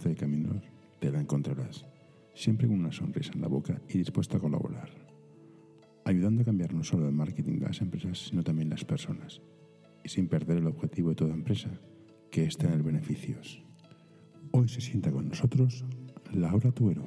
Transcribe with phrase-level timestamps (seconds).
[0.00, 0.62] Cruce de caminos
[0.98, 1.84] te la encontrarás,
[2.34, 4.88] siempre con una sonrisa en la boca y dispuesta a colaborar,
[6.06, 9.42] ayudando a cambiar no solo el marketing de las empresas, sino también las personas,
[10.02, 11.68] y sin perder el objetivo de toda empresa,
[12.30, 13.62] que es tener beneficios.
[14.52, 15.84] Hoy se sienta con nosotros
[16.32, 17.04] Laura Tuero.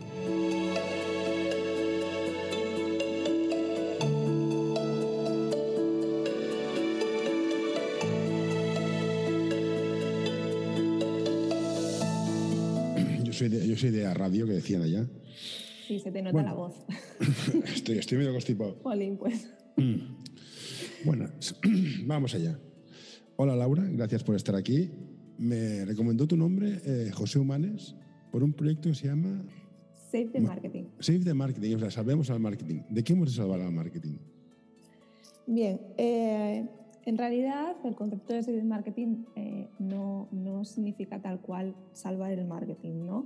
[13.49, 15.05] Soy, de, yo soy de la radio que decían allá.
[15.87, 16.49] Sí, se te nota Bueno.
[16.49, 16.85] la voz.
[17.75, 18.77] Estoy, estoy medio constipado.
[18.83, 19.49] Jolín, pues.
[21.03, 21.29] Bueno,
[22.05, 22.57] vamos allá.
[23.35, 24.91] Hola Laura, gracias por estar aquí.
[25.37, 27.95] Me recomendó tu nombre, eh, José Humanes,
[28.31, 29.43] por un proyecto que se llama
[30.11, 30.83] Save the Marketing.
[30.99, 31.75] Save the Marketing.
[31.75, 32.81] O sea, salvemos al marketing.
[32.89, 34.17] ¿De qué hemos de salvar al marketing?
[35.47, 36.65] Bien, eh,
[37.05, 42.31] en realidad el concepto de Save the Marketing eh, no, no significa tal cual salvar
[42.31, 43.25] el marketing, ¿no?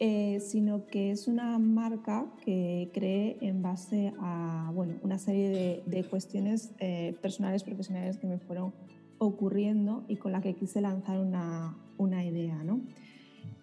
[0.00, 6.04] Eh, sino que es una marca que cree en base a bueno, una serie de,
[6.04, 8.72] cuestiones eh, personales, profesionales que me fueron
[9.18, 12.64] ocurriendo y con la que quise lanzar una, una idea.
[12.64, 12.80] ¿no?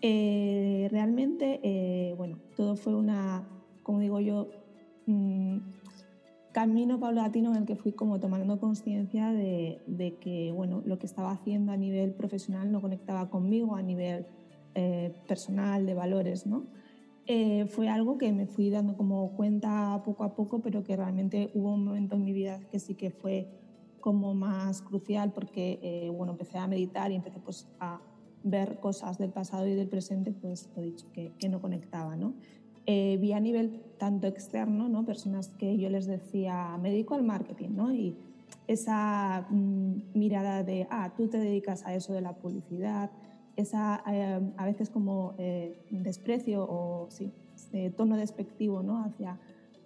[0.01, 3.43] Eh, realmente, bueno, todo fue una,
[3.83, 4.49] como digo yo,
[5.07, 5.57] mm,
[6.53, 11.07] camino paulatino en el que fui como tomando conciencia de, de que bueno, lo que
[11.07, 14.25] estaba haciendo a nivel profesional no conectaba conmigo a nivel
[14.75, 16.65] eh, personal, de valores, ¿no?
[17.27, 21.51] Eh, fue algo que me fui dando como cuenta poco a poco, pero que realmente
[21.53, 23.47] hubo un momento en mi vida que sí que fue
[23.99, 28.01] como más crucial porque, eh, bueno, empecé a meditar y empecé pues a
[28.43, 32.33] ver cosas del pasado y del presente, pues lo dicho, que, no conectaba, ¿no?
[32.87, 35.05] Eh, vi a nivel tanto externo, ¿no?
[35.05, 37.93] Personas que yo les decía, me al marketing, ¿no?
[37.93, 38.17] Y
[38.67, 43.11] esa mm, mirada de, ah, tú te dedicas a eso de la publicidad,
[43.55, 49.03] esa eh, a veces como eh, desprecio o sí, este tono despectivo ¿no?
[49.03, 49.39] hacia,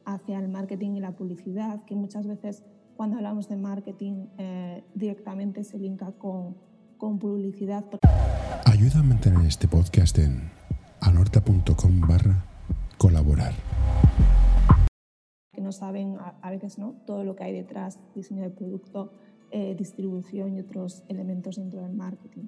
[0.05, 2.63] hacia el marketing y la publicidad, que muchas veces
[2.95, 6.55] cuando hablamos de marketing eh, directamente se linka con,
[6.97, 7.83] con publicidad.
[8.65, 10.49] Ayuda a mantener este podcast en
[11.01, 12.45] anorta.com barra
[12.97, 13.53] colaborar.
[15.51, 16.93] que no saben a, a veces ¿no?
[17.05, 19.11] todo lo que hay detrás, diseño de producto,
[19.51, 22.47] eh, distribución y otros elementos dentro del marketing.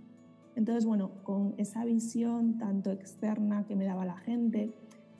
[0.57, 4.73] Entonces, bueno, con esa visión tanto externa que me daba la gente,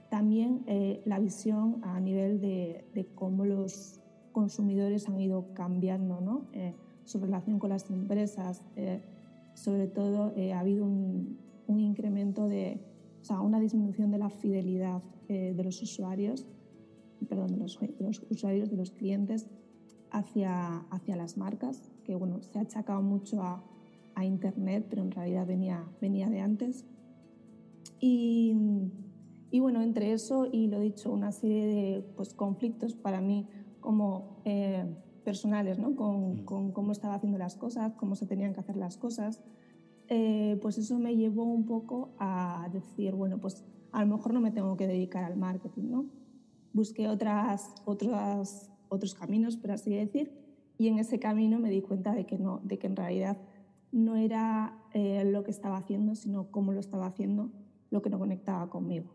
[0.09, 6.47] también eh, la visión a nivel de, de, cómo los consumidores han ido cambiando ¿no?
[6.53, 8.63] eh, su relación con las empresas.
[8.75, 8.99] Eh,
[9.53, 11.37] sobre todo, ha habido un,
[11.67, 12.79] un, incremento de,
[13.21, 16.47] o sea, una disminución de la fidelidad eh, de los usuarios,
[17.29, 19.45] perdón, de los, de los, usuarios, de los clientes
[20.09, 23.63] hacia, hacia las marcas, que bueno, se ha achacado mucho a
[24.17, 26.85] a Internet, pero en realidad venía, venía de antes.
[28.00, 28.55] Y,
[29.51, 33.47] y, bueno, entre eso y lo dicho, una serie de pues, conflictos para mí
[33.79, 34.85] como eh,
[35.23, 35.95] personales, ¿no?
[35.95, 39.44] Con, con, cómo estaba haciendo las cosas, cómo se tenían que hacer las cosas,
[40.07, 44.41] eh, pues eso me llevó un poco a decir, bueno, pues a lo mejor no
[44.41, 46.06] me tengo que dedicar al marketing, ¿no?
[46.73, 50.31] Busqué otras, otras, otros caminos, por así decir,
[50.79, 53.38] y en ese camino me di cuenta de que no, de que en realidad
[53.97, 57.49] no era eh, lo que estaba haciendo, sino cómo lo estaba haciendo,
[57.89, 59.07] lo que no conectaba conmigo.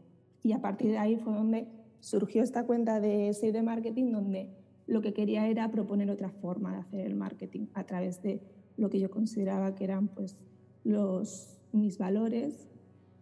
[0.43, 1.69] Y a partir de ahí fue donde
[2.01, 4.51] surgió esta cuenta de Save de Marketing, donde
[4.89, 8.43] lo que quería era proponer otra forma de hacer el marketing a través de
[8.77, 10.37] lo que yo consideraba que eran pues,
[10.83, 12.69] los, mis valores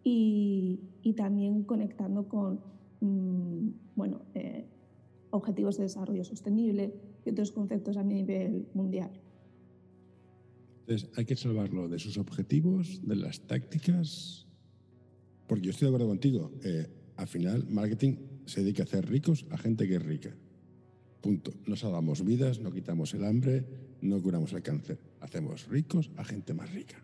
[0.03, 0.81] y,
[1.15, 2.61] también conectando con
[3.01, 4.67] mmm, bueno, eh,
[5.29, 6.95] objetivos de desarrollo sostenible
[7.27, 9.11] y otros conceptos a nivel mundial.
[10.91, 14.49] Entonces, hay que salvarlo de sus objetivos, de las tácticas.
[15.47, 16.51] Porque yo estoy de acuerdo contigo.
[16.65, 20.35] Eh, al final, marketing se dedica a hacer ricos a gente que es rica.
[21.21, 21.53] Punto.
[21.69, 23.65] No salvamos vidas, no quitamos el hambre,
[24.01, 24.99] no curamos el cáncer.
[25.21, 27.01] Hacemos ricos a gente más rica.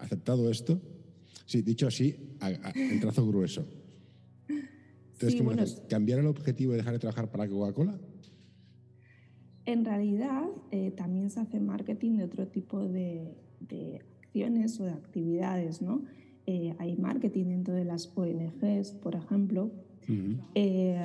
[0.00, 0.82] ¿Aceptado esto?
[1.46, 3.68] Sí, dicho así, a, a, en trazo grueso.
[4.48, 5.64] Entonces, sí, ¿cómo bueno?
[5.88, 8.00] ¿Cambiar el objetivo y dejar de trabajar para Coca-Cola?
[9.66, 14.92] En realidad, eh, también se hace marketing de otro tipo de, de acciones o de
[14.92, 16.02] actividades, ¿no?
[16.46, 19.70] Eh, hay marketing dentro de las ONGs, por ejemplo.
[20.08, 20.38] Uh -huh.
[20.54, 20.98] eh,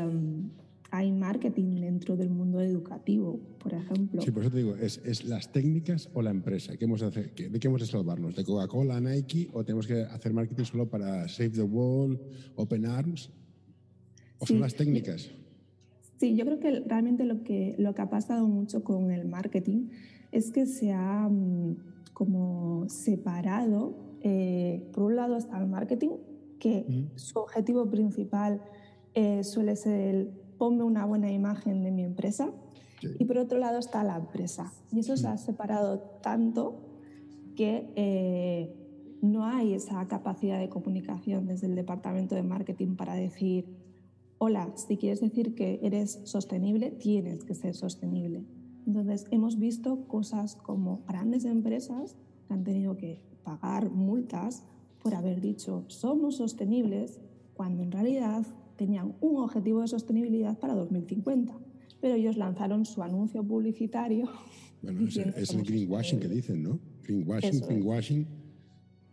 [0.91, 4.21] hay marketing dentro del mundo educativo, por ejemplo.
[4.21, 6.75] Sí, por eso te digo, ¿es, es las técnicas o la empresa?
[6.77, 7.33] ¿Qué hemos de, hacer?
[7.35, 8.35] ¿De qué hemos de salvarnos?
[8.35, 9.49] ¿De Coca-Cola, Nike?
[9.53, 12.19] ¿O tenemos que hacer marketing solo para Save the World,
[12.55, 13.29] Open Arms?
[14.39, 14.53] ¿O sí.
[14.53, 15.29] son las técnicas?
[16.19, 19.87] Sí, yo creo que realmente lo que, lo que ha pasado mucho con el marketing
[20.33, 21.29] es que se ha
[22.11, 23.95] como separado.
[24.21, 26.09] Eh, por un lado está el marketing,
[26.59, 28.61] que su objetivo principal
[29.13, 30.27] eh, suele ser el
[30.57, 32.51] ponme una buena imagen de mi empresa.
[33.17, 34.73] Y por otro lado está la empresa.
[34.91, 36.81] Y eso se ha separado tanto
[37.55, 38.75] que eh,
[39.21, 43.78] no hay esa capacidad de comunicación desde el departamento de marketing para decir,
[44.39, 48.43] hola, si quieres decir que eres sostenible, tienes que ser sostenible.
[48.87, 52.15] Entonces, hemos visto cosas como grandes empresas
[52.47, 54.63] que han tenido que pagar multas
[55.03, 57.19] por haber dicho somos sostenibles
[57.53, 58.45] cuando en realidad
[58.75, 61.57] tenían un objetivo de sostenibilidad para 2050.
[62.01, 64.29] Pero ellos lanzaron su anuncio publicitario.
[64.81, 65.17] Bueno, es,
[65.53, 66.79] el greenwashing que dicen, ¿no?
[67.03, 68.27] Greenwashing, Eso greenwashing.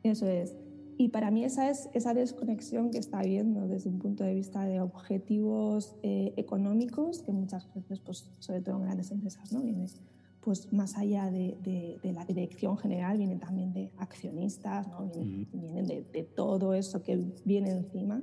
[0.04, 0.22] Es.
[0.22, 0.54] Eso es.
[0.98, 4.64] Y para mí esa es esa desconexión que está habiendo desde un punto de vista
[4.64, 9.60] de objetivos eh, económicos, que muchas veces, pues, sobre todo en grandes empresas, ¿no?
[9.60, 9.86] Viene
[10.40, 11.58] pues, más allá de,
[12.02, 15.10] de, la dirección general, vienen también de accionistas, ¿no?
[15.52, 18.22] vienen, de, de, todo eso que viene encima.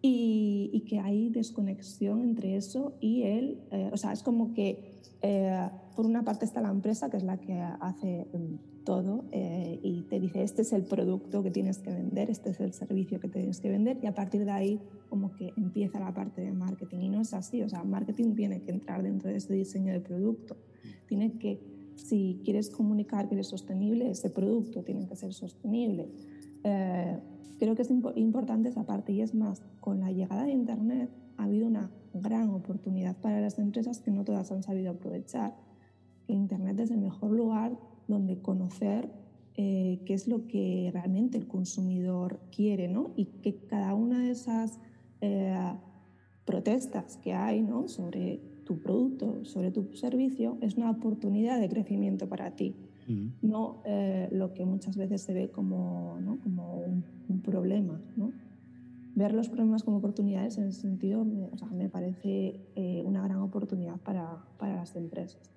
[0.00, 3.62] Y, y, que hay desconexión entre eso y él.
[3.72, 7.22] Eh, o sea, es como que eh, por una parte está la empresa, que es
[7.22, 11.78] la que hace mm, todo eh, y te dice, este es el producto que tienes
[11.78, 14.80] que vender, este es el servicio que tienes que vender y a partir de ahí
[15.08, 18.62] como que empieza la parte de marketing y no es así, o sea, marketing tiene
[18.62, 20.56] que entrar dentro de ese diseño de producto,
[21.06, 21.60] tiene que,
[21.96, 26.08] si quieres comunicar que eres sostenible, ese producto tiene que ser sostenible.
[26.64, 27.18] Eh,
[27.58, 31.44] creo que es importante esa parte y es más, con la llegada de Internet ha
[31.44, 35.54] habido una gran oportunidad para las empresas que no todas han sabido aprovechar.
[36.28, 37.78] Internet es el mejor lugar
[38.08, 39.10] donde conocer
[39.56, 43.12] eh, qué es lo que realmente el consumidor quiere, ¿no?
[43.14, 44.80] Y que cada una de esas
[45.20, 45.54] eh,
[46.44, 47.86] protestas que hay, ¿no?
[47.86, 52.74] Sobre tu producto, sobre tu servicio, es una oportunidad de crecimiento para ti.
[53.42, 56.40] No eh, lo que muchas veces se ve como, ¿no?
[56.40, 58.32] como un, un problema, ¿no?
[59.14, 62.60] ver los problemas como oportunidades en ese sentido me, o sea, me parece
[63.04, 65.54] una gran oportunidad para, para las empresas.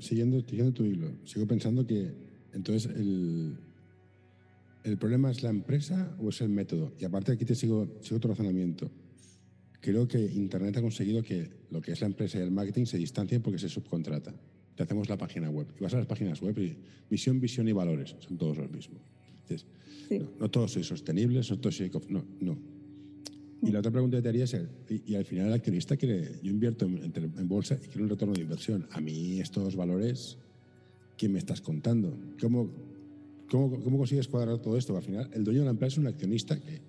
[0.00, 2.12] Siguiendo, siguiendo tu hilo, sigo pensando que
[2.52, 3.56] entonces el,
[4.84, 6.92] el problema es la empresa o es el método.
[6.98, 8.90] Y aparte aquí te sigo, sigo tu razonamiento.
[9.80, 12.98] Creo que Internet ha conseguido que lo que es la empresa y el marketing se
[12.98, 14.34] distancien porque se subcontrata.
[14.76, 15.66] Te hacemos la página web.
[15.78, 16.76] Y vas a las páginas web y
[17.10, 19.02] misión, visión y valores son todos los mismos.
[19.42, 19.66] Entonces,
[20.38, 21.90] no, todos sois sostenibles, no todos sois...
[22.08, 22.58] No, no.
[23.62, 24.56] Y la otra pregunta que te haría es,
[24.88, 28.42] y, al final el accionista quiere, yo invierto en, bolsa y quiero un retorno de
[28.42, 28.88] inversión.
[28.90, 30.36] A mí estos valores,
[31.16, 32.12] ¿qué me estás contando?
[32.40, 32.68] ¿Cómo,
[33.48, 34.96] cómo, cómo consigues cuadrar todo esto?
[34.96, 36.80] Al final, el dueño de la empresa es un accionista que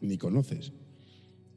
[0.00, 0.72] ni conoces.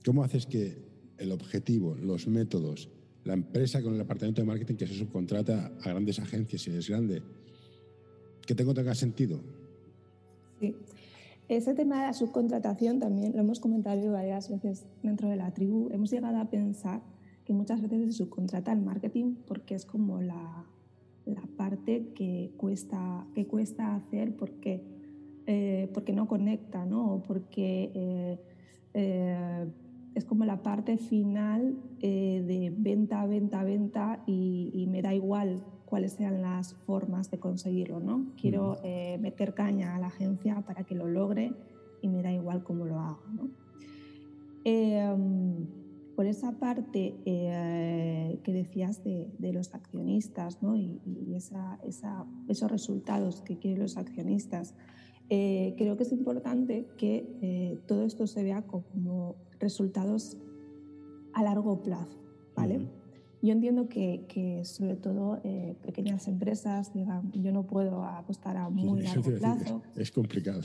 [0.06, 0.78] ¿Cómo haces que
[1.18, 2.90] el objetivo, los métodos,
[3.24, 6.88] la empresa con el departamento de marketing que se subcontrata a grandes agencias, si es
[6.88, 7.24] grande,
[8.46, 9.42] que tengo tenga sentido?
[10.60, 10.76] Sí.
[11.48, 15.90] Ese tema de la subcontratación también lo hemos comentado varias veces dentro de la tribu.
[15.92, 17.02] Hemos llegado a pensar
[17.46, 20.66] que muchas veces se subcontrata el marketing porque es como la,
[21.26, 24.84] la parte que cuesta, que cuesta hacer porque,
[25.46, 27.14] eh, porque no conecta, ¿no?
[27.14, 28.40] O porque eh,
[28.96, 29.68] eh,
[30.16, 36.14] es como la parte final de venta, venta, venta y, y me da igual cuáles
[36.14, 38.00] sean las formas de conseguirlo.
[38.00, 38.26] ¿no?
[38.40, 41.54] Quiero eh, meter caña a la agencia para que lo logre
[42.02, 43.20] y me da igual cómo lo haga.
[43.34, 43.50] ¿no?
[44.64, 45.68] Em,
[46.16, 50.76] por esa parte eh, que decías de, los accionistas ¿no?
[50.76, 51.00] y,
[51.36, 51.80] esa,
[52.48, 54.76] esos resultados que quieren los accionistas,
[55.30, 60.38] eh, creo que es importante que todo esto se vea como resultados
[61.34, 62.18] a largo plazo.
[62.56, 62.88] ¿vale?
[63.46, 68.70] Yo entiendo que, que sobre todo eh, pequeñas empresas digan, yo no puedo apostar a
[68.70, 69.84] muy largo plazo.
[69.96, 70.62] Es complicado.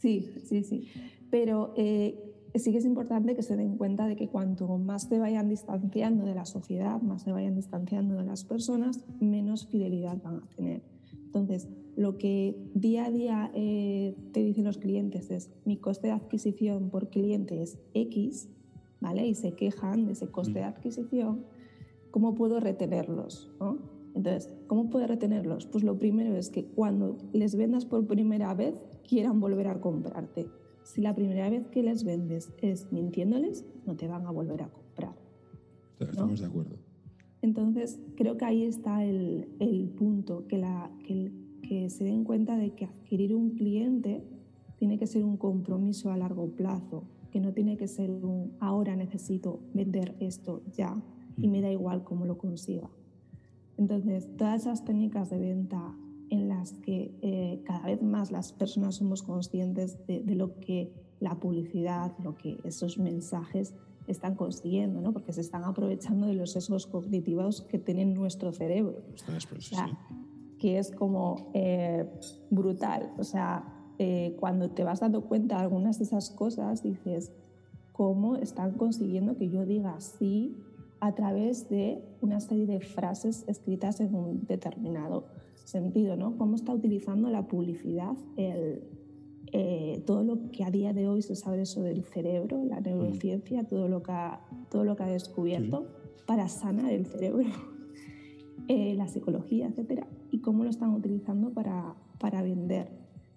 [0.00, 0.88] Sí, sí, sí.
[1.30, 2.18] Pero eh,
[2.56, 6.26] sí que es importante que se den cuenta de que cuanto más se vayan distanciando
[6.26, 10.82] de la sociedad, más se vayan distanciando de las personas, menos fidelidad van a tener.
[11.12, 16.14] Entonces, lo que día a día eh, te dicen los clientes es, mi coste de
[16.14, 18.48] adquisición por cliente es X,
[19.00, 19.24] ¿vale?
[19.24, 20.68] Y se quejan de ese coste de mm.
[20.68, 21.57] adquisición
[22.18, 23.48] ¿cómo puedo retenerlos?
[24.12, 25.66] Entonces, ¿cómo puedo retenerlos?
[25.66, 28.74] Pues lo primero es que cuando les vendas por primera vez,
[29.08, 30.48] quieran volver a comprarte.
[30.82, 34.68] Si la primera vez que les vendes es mintiéndoles, no te van a volver a
[34.68, 35.14] comprar.
[36.00, 36.74] Estamos de acuerdo.
[37.40, 41.30] Entonces, creo que ahí está el, punto, que, la, que,
[41.62, 44.24] que se den cuenta de que adquirir un cliente
[44.76, 48.96] tiene que ser un compromiso a largo plazo, que no tiene que ser un ahora
[48.96, 51.00] necesito vender esto ya,
[51.40, 52.88] y me da igual cómo lo consiga.
[53.76, 55.94] Entonces, todas esas técnicas de venta
[56.30, 61.36] en las que eh, cada vez más las personas somos conscientes de, lo que la
[61.36, 63.74] publicidad, lo que esos mensajes
[64.06, 65.12] están consiguiendo, ¿no?
[65.12, 69.02] porque se están aprovechando de los sesgos cognitivos que tiene nuestro cerebro.
[70.58, 72.06] Que es como eh,
[72.50, 73.12] brutal.
[73.18, 73.64] O sea,
[73.98, 77.32] eh, cuando te vas dando cuenta de algunas de esas cosas, dices,
[77.92, 80.56] ¿cómo están consiguiendo que yo diga sí
[81.00, 85.26] a través de una serie de frases escritas en un determinado
[85.64, 86.36] sentido, ¿no?
[86.36, 88.82] Cómo está utilizando la publicidad, el,
[89.52, 93.64] eh, todo lo que a día de hoy se sabe sobre el cerebro, la neurociencia,
[93.64, 94.40] todo lo que ha,
[94.70, 95.86] todo lo que ha descubierto
[96.26, 97.46] para sanar el cerebro,
[98.68, 102.90] eh, la psicología, etcétera, y cómo lo están utilizando para, para vender.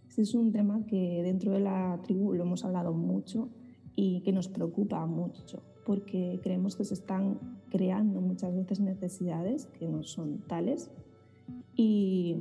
[0.09, 3.49] Ese es un tema que dentro de la tribu lo hemos hablado mucho
[3.95, 7.38] y que nos preocupa mucho porque creemos que se están
[7.69, 10.89] creando muchas veces necesidades que no son tales
[11.75, 12.38] y,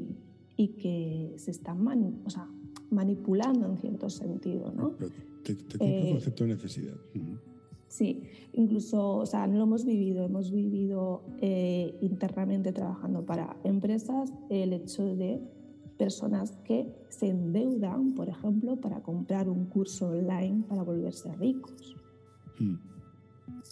[0.57, 1.85] y que se están
[2.25, 2.49] o sea,
[2.91, 4.71] manipulando en cierto sentido.
[4.71, 4.91] ¿no?
[5.43, 6.95] te, te el concepto de necesidad.
[7.89, 14.33] Sí, incluso, o sea, no lo hemos vivido, hemos vivido eh, internamente trabajando para empresas
[14.49, 15.41] el hecho de
[15.99, 21.97] personas que se endeudan, por ejemplo, para comprar un curso online para volverse ricos.
[22.61, 22.91] Mm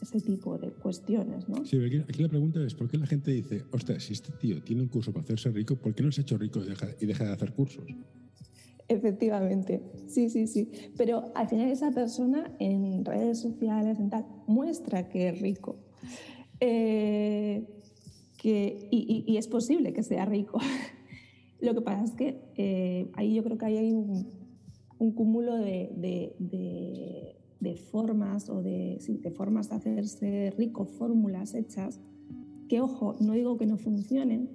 [0.00, 1.64] ese tipo de cuestiones, ¿no?
[1.64, 4.82] Sí, aquí, la pregunta es, ¿por qué la gente dice, ostras, si este tío tiene
[4.82, 6.60] un curso para hacerse rico, ¿por qué no se ha hecho rico
[7.00, 7.84] y deja, de hacer cursos?
[8.88, 10.70] Efectivamente, sí, sí, sí.
[10.96, 15.76] Pero al final esa persona en redes sociales, en tal, muestra que es rico.
[16.60, 17.66] Eh,
[18.38, 20.58] que, y, es posible que sea rico.
[21.60, 24.28] Lo que pasa es que eh, ahí yo creo que hay un,
[24.98, 25.90] un cúmulo de,
[26.38, 27.37] de
[27.90, 32.00] formas o de, de formas de hacerse rico, fórmulas hechas,
[32.68, 34.50] que ojo, no digo que no funcionen,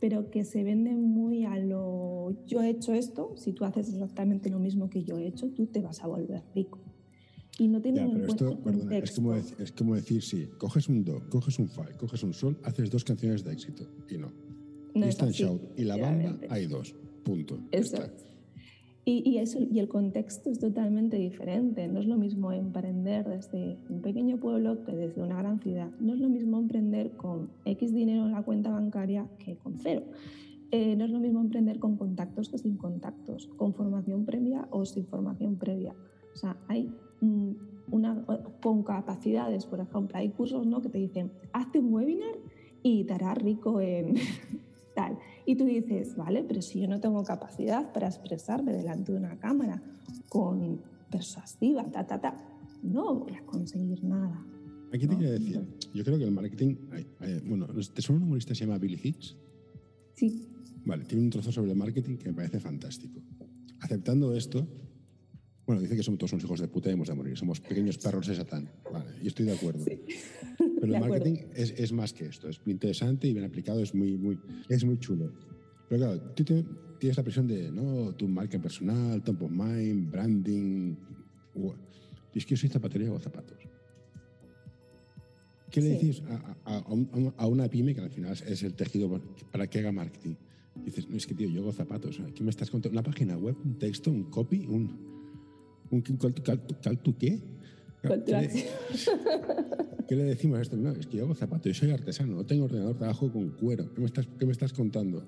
[0.00, 4.50] pero que se venden muy a lo yo he hecho esto, si tú haces exactamente
[4.50, 6.78] lo mismo que yo he hecho, tú te vas a volver rico.
[7.58, 8.58] Y no tienen en cuenta esto,
[8.90, 12.56] es, como es como decir, sí, coges un do, coges un fa, coges un sol,
[12.62, 13.84] haces dos canciones de éxito.
[14.08, 14.30] Y no.
[14.94, 16.94] no Instant Shout y la banda hay dos.
[17.24, 17.58] Punto.
[17.72, 17.98] Eso.
[19.10, 21.88] Y, eso, y el contexto es totalmente diferente.
[21.88, 25.90] No es lo mismo emprender desde un pequeño pueblo que desde una gran ciudad.
[25.98, 30.02] No es lo mismo emprender con X dinero en la cuenta bancaria que con cero.
[30.72, 34.84] Eh, no es lo mismo emprender con contactos que sin contactos, con formación previa o
[34.84, 35.94] sin formación previa.
[36.34, 36.92] O sea, hay
[37.90, 38.26] una,
[38.60, 40.82] con capacidades, por ejemplo, hay cursos ¿no?
[40.82, 42.36] que te dicen, hazte un webinar
[42.82, 44.16] y te harás rico en,
[45.46, 49.38] Y tú dices, vale, pero si yo no tengo capacidad para expresarme delante de una
[49.38, 49.82] cámara
[50.28, 52.36] con persuasiva, ta, ta, ta,
[52.82, 54.44] no voy a conseguir nada.
[54.92, 56.76] Aquí te quiero decir, yo creo que el marketing,
[57.46, 59.36] bueno, ¿te suena un humorista que se llama Billy Hicks?
[60.14, 60.48] Sí.
[60.84, 63.20] Vale, tiene un trozo sobre el marketing que me parece fantástico.
[63.80, 64.66] Aceptando esto,
[65.66, 67.36] bueno, dice que somos todos unos hijos de puta y hemos de morir.
[67.36, 68.70] Somos pequeños perros de Satán.
[68.90, 69.84] Vale, y estoy de acuerdo.
[70.80, 72.48] Pero el marketing es, es, más que esto.
[72.48, 75.32] Es muy interesante y bien aplicado, es muy, muy, es muy chulo.
[75.88, 76.44] Pero claro, tú
[76.98, 78.14] tienes la presión de, ¿no?
[78.14, 80.96] Tu marca personal, top of mind, branding.
[82.34, 83.58] Y es que yo soy zapatería o zapatos.
[85.70, 86.22] ¿Qué le decís
[86.64, 86.78] a,
[87.36, 89.20] a, una pyme que al final es el tejido
[89.52, 90.34] para que haga marketing?
[90.84, 92.20] dices, no, es que tío, yo hago zapatos.
[92.34, 92.98] ¿Qué me estás contando?
[92.98, 95.08] ¿Una página web, un texto, un copy, un
[95.90, 97.40] ¿Un cal, tu qué?
[98.02, 100.76] ¿Qué le, decimos a esto?
[100.76, 103.92] No, es que yo hago zapatos, yo soy artesano, no tengo ordenador, trabajo con cuero.
[103.92, 105.24] ¿Qué me estás, qué me estás contando?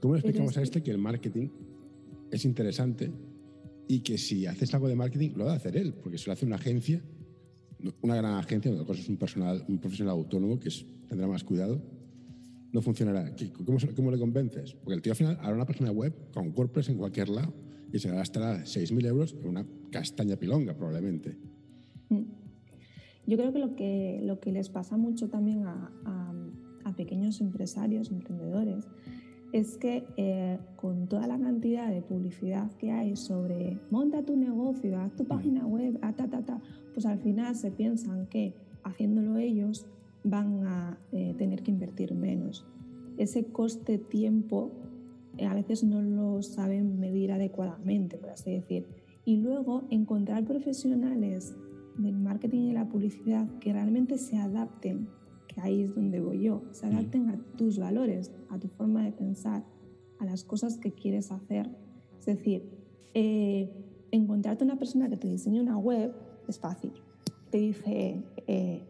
[0.00, 1.48] ¿Cómo le explicamos a este que el marketing
[2.30, 3.10] es interesante
[3.88, 5.94] y que si haces algo de marketing lo va a hacer él?
[5.94, 7.00] Porque si lo hace una agencia,
[8.02, 10.70] una gran agencia, otra cosa es un, personal, un profesional autónomo que
[11.08, 11.80] tendrá más cuidado,
[12.72, 13.34] no funcionará.
[13.64, 14.74] ¿Cómo, ¿Cómo, le convences?
[14.74, 17.98] Porque el tío al final hará una página web con WordPress en cualquier lado y
[17.98, 21.36] se gastará 6.000 euros en una castaña pilonga probablemente.
[22.08, 22.22] Mm.
[23.26, 28.12] Yo creo que lo que, lo que les pasa mucho también a, a, pequeños empresarios,
[28.12, 28.86] emprendedores,
[29.52, 34.98] es que eh, con toda la cantidad de publicidad que hay sobre monta tu negocio,
[35.00, 35.26] haz tu mm.
[35.26, 36.60] página web, a ta, ta, ta,
[36.92, 39.86] pues al final se piensan que haciéndolo ellos
[40.22, 42.64] van a eh, tener que invertir menos.
[43.16, 44.72] Ese coste tiempo
[45.42, 48.86] a veces no lo saben medir adecuadamente, por así decir.
[49.24, 51.54] Y luego encontrar profesionales
[51.96, 55.08] del marketing y de la publicidad que realmente se adapten,
[55.48, 59.12] que ahí es donde voy yo, se adapten a tus valores, a tu forma de
[59.12, 59.64] pensar,
[60.18, 61.70] a las cosas que quieres hacer.
[62.18, 62.68] Es decir,
[63.14, 63.70] eh,
[64.10, 66.14] encontrarte una persona que te diseñe una web
[66.48, 66.92] es fácil.
[67.50, 68.82] Te dice, eh,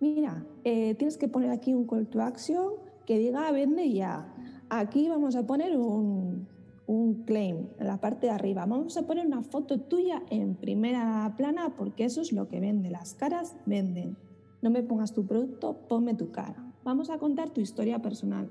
[0.00, 2.72] mira, tienes que poner aquí un call to action
[3.06, 4.29] que diga vende ya
[4.70, 6.46] aquí vamos a poner un,
[6.86, 8.66] un claim en la parte de arriba.
[8.66, 12.90] Vamos a poner una foto tuya en primera plana porque eso es lo que vende.
[12.90, 14.16] Las caras venden.
[14.62, 16.72] No me pongas tu producto, ponme tu cara.
[16.82, 18.50] Vamos a contar tu historia personal,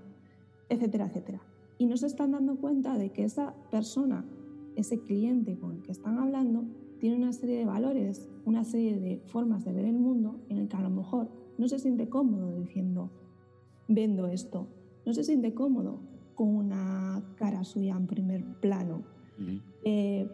[0.69, 1.41] etcétera, etcétera.
[1.77, 4.25] Y no se están dando cuenta de que esa persona,
[4.75, 6.63] ese cliente con el que están hablando,
[6.99, 10.67] tiene una serie de valores, una serie de formas de ver el mundo en el
[10.67, 13.09] que a lo mejor no se siente cómodo diciendo,
[13.87, 14.67] vendo esto.
[15.09, 15.97] No se siente cómodo
[16.35, 19.01] con una cara suya en primer plano.
[19.83, 20.29] Eh,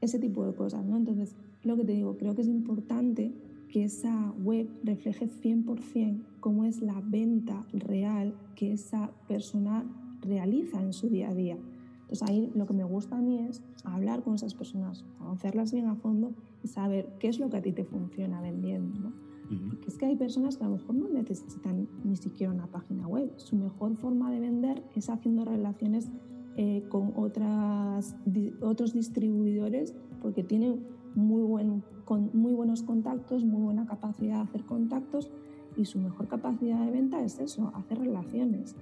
[0.00, 0.96] ese tipo de cosas, ¿no?
[0.96, 3.32] Entonces, lo que te digo, creo que es importante
[3.68, 9.84] que esa web refleje 100% cómo es la venta real que esa persona
[10.22, 11.56] realiza en su día a día.
[12.00, 15.86] Entonces ahí lo que me gusta a mí es hablar con esas personas, conocerlas bien
[15.86, 19.12] a fondo y saber qué es lo que a ti te funciona vendiendo.
[19.48, 23.06] Porque es que hay personas que a lo mejor no necesitan ni siquiera una página
[23.06, 23.32] web.
[23.36, 26.10] Su mejor forma de vender es haciendo relaciones
[26.56, 28.16] eh, con otras,
[28.62, 30.80] otros distribuidores porque tienen
[31.14, 35.30] muy, buen, con, muy buenos contactos, muy buena capacidad de hacer contactos
[35.76, 38.74] y su mejor capacidad de venta es eso, hacer relaciones.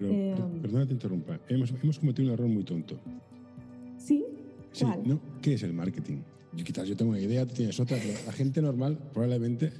[0.00, 2.98] Eh, perdona te interrumpa, hemos, hemos, cometido un error muy tonto.
[3.96, 4.24] ¿Sí?
[4.72, 5.20] Sí, ¿no?
[5.40, 6.22] ¿Qué es el marketing?
[6.52, 7.96] Yo, quizás yo tengo una idea, tú tienes otra,
[8.26, 9.72] la gente normal probablemente...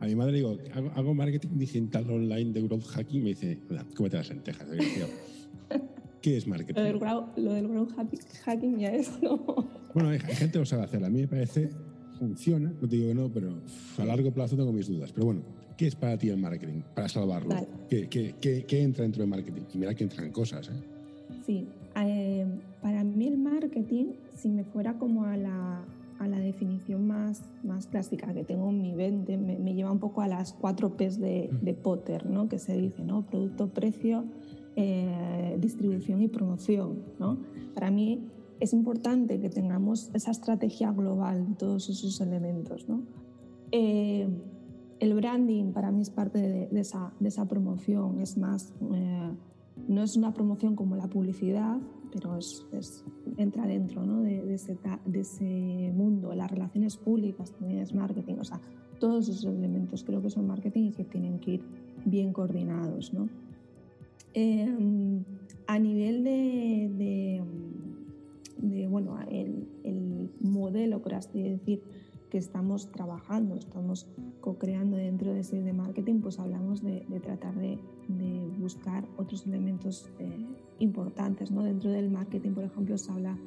[0.00, 0.56] A mi madre digo,
[0.94, 3.58] hago, marketing digital online de growth hacking, me dice,
[3.94, 4.68] cómete las lentejas,
[6.22, 6.74] ¿Qué es marketing?
[7.36, 7.92] Lo del, growth
[8.44, 9.38] hacking ya es, ¿no?
[9.94, 11.02] Bueno, hay, gente que lo sabe hacer.
[11.02, 11.70] A mí me parece,
[12.18, 13.62] funciona, no te digo que no, pero
[13.96, 15.10] a largo plazo tengo mis dudas.
[15.10, 15.40] Pero bueno,
[15.76, 16.80] ¿Qué es para ti el marketing?
[16.94, 17.54] Para salvarlo.
[17.88, 19.62] ¿Qué, qué, qué, entra dentro del marketing?
[19.74, 20.68] Y mira que entran cosas.
[20.68, 20.72] ¿eh?
[21.44, 21.68] Sí.
[21.96, 22.46] Eh,
[22.80, 25.84] para mí el marketing, si me fuera como a la,
[26.18, 30.22] a la definición más, más clásica que tengo en mi mente, me, lleva un poco
[30.22, 32.48] a las cuatro P's de, de, Potter, ¿no?
[32.48, 33.26] que se dice, ¿no?
[33.26, 34.24] producto, precio,
[34.76, 37.02] eh, distribución y promoción.
[37.18, 37.38] ¿no?
[37.74, 38.28] Para mí
[38.60, 42.88] es importante que tengamos esa estrategia global de todos esos elementos.
[42.88, 43.02] ¿no?
[43.72, 44.28] Eh,
[45.00, 49.30] el branding para mí es parte de, esa, de esa, promoción, es más, eh,
[49.88, 51.78] no es una promoción como la publicidad,
[52.16, 52.38] pero
[53.36, 56.34] entra dentro de, ese, mundo.
[56.34, 58.60] Las relaciones públicas también es marketing, o sea,
[58.98, 61.64] todos esos elementos creo que son marketing y que tienen que ir
[62.04, 63.12] bien coordinados.
[63.12, 63.28] ¿no?
[64.32, 65.24] Em,
[65.66, 67.42] a nivel de,
[68.58, 71.82] de, bueno, el, el modelo, por así decir,
[72.36, 74.06] que estamos trabajando, estamos
[74.42, 77.78] co-creando dentro de ese de marketing, pues hablamos de, tratar de,
[78.58, 80.44] buscar otros elementos eh,
[80.78, 81.50] importantes.
[81.50, 81.62] ¿no?
[81.62, 83.38] Dentro del marketing, por ejemplo, se habla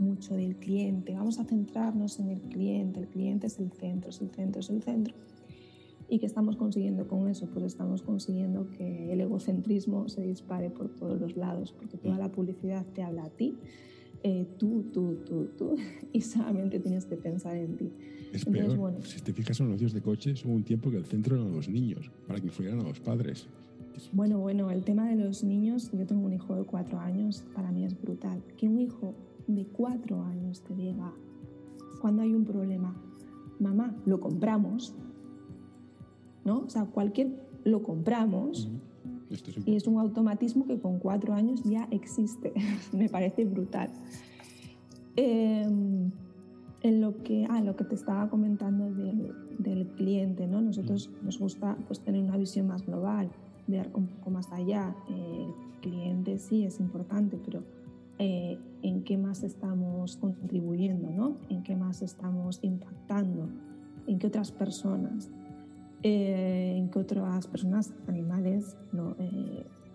[0.00, 1.14] mucho del cliente.
[1.14, 2.98] Vamos a centrarnos en el cliente.
[2.98, 5.14] El cliente es el centro, es el centro, es el centro.
[6.08, 7.46] ¿Y qué estamos consiguiendo con eso?
[7.46, 12.32] Pues estamos consiguiendo que el egocentrismo se dispare por todos los lados, porque toda la
[12.32, 13.56] publicidad te habla a ti,
[14.22, 15.76] eh, tú, tú, tú, tú,
[16.12, 17.90] y solamente tienes que pensar en ti.
[18.32, 18.94] Es peor.
[19.02, 21.52] Si te fijas en los anuncios de coches, hubo un tiempo que el centro eran
[21.52, 23.46] los niños, para que influyeran a los padres.
[24.12, 27.70] Bueno, bueno, el tema de los niños, yo tengo un hijo de cuatro años, para
[27.70, 28.42] mí es brutal.
[28.56, 29.14] Que un hijo
[29.46, 31.12] de cuatro años te diga,
[32.00, 32.96] cuando hay un problema,
[33.60, 34.94] mamá, lo compramos,
[36.44, 36.60] ¿no?
[36.60, 37.32] O sea, cualquier,
[37.64, 38.70] lo compramos.
[39.64, 42.52] Y es un automatismo que con cuatro años ya existe.
[42.92, 43.90] Me parece brutal.
[45.16, 45.62] Eh,
[46.82, 50.60] en lo que, ah, lo que te estaba comentando del, del, cliente, ¿no?
[50.60, 53.30] Nosotros nos gusta pues, tener una visión más global,
[53.66, 54.94] ver un poco más allá.
[55.08, 57.62] Eh, el cliente sí es importante, pero
[58.18, 61.36] eh, en qué más estamos contribuyendo, ¿no?
[61.48, 63.48] En qué más estamos impactando,
[64.06, 65.30] en qué otras personas,
[66.02, 69.16] eh, en qué otras personas, animales, ¿no?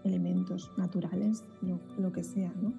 [0.04, 2.74] elementos naturales, lo, lo, que sea, ¿no?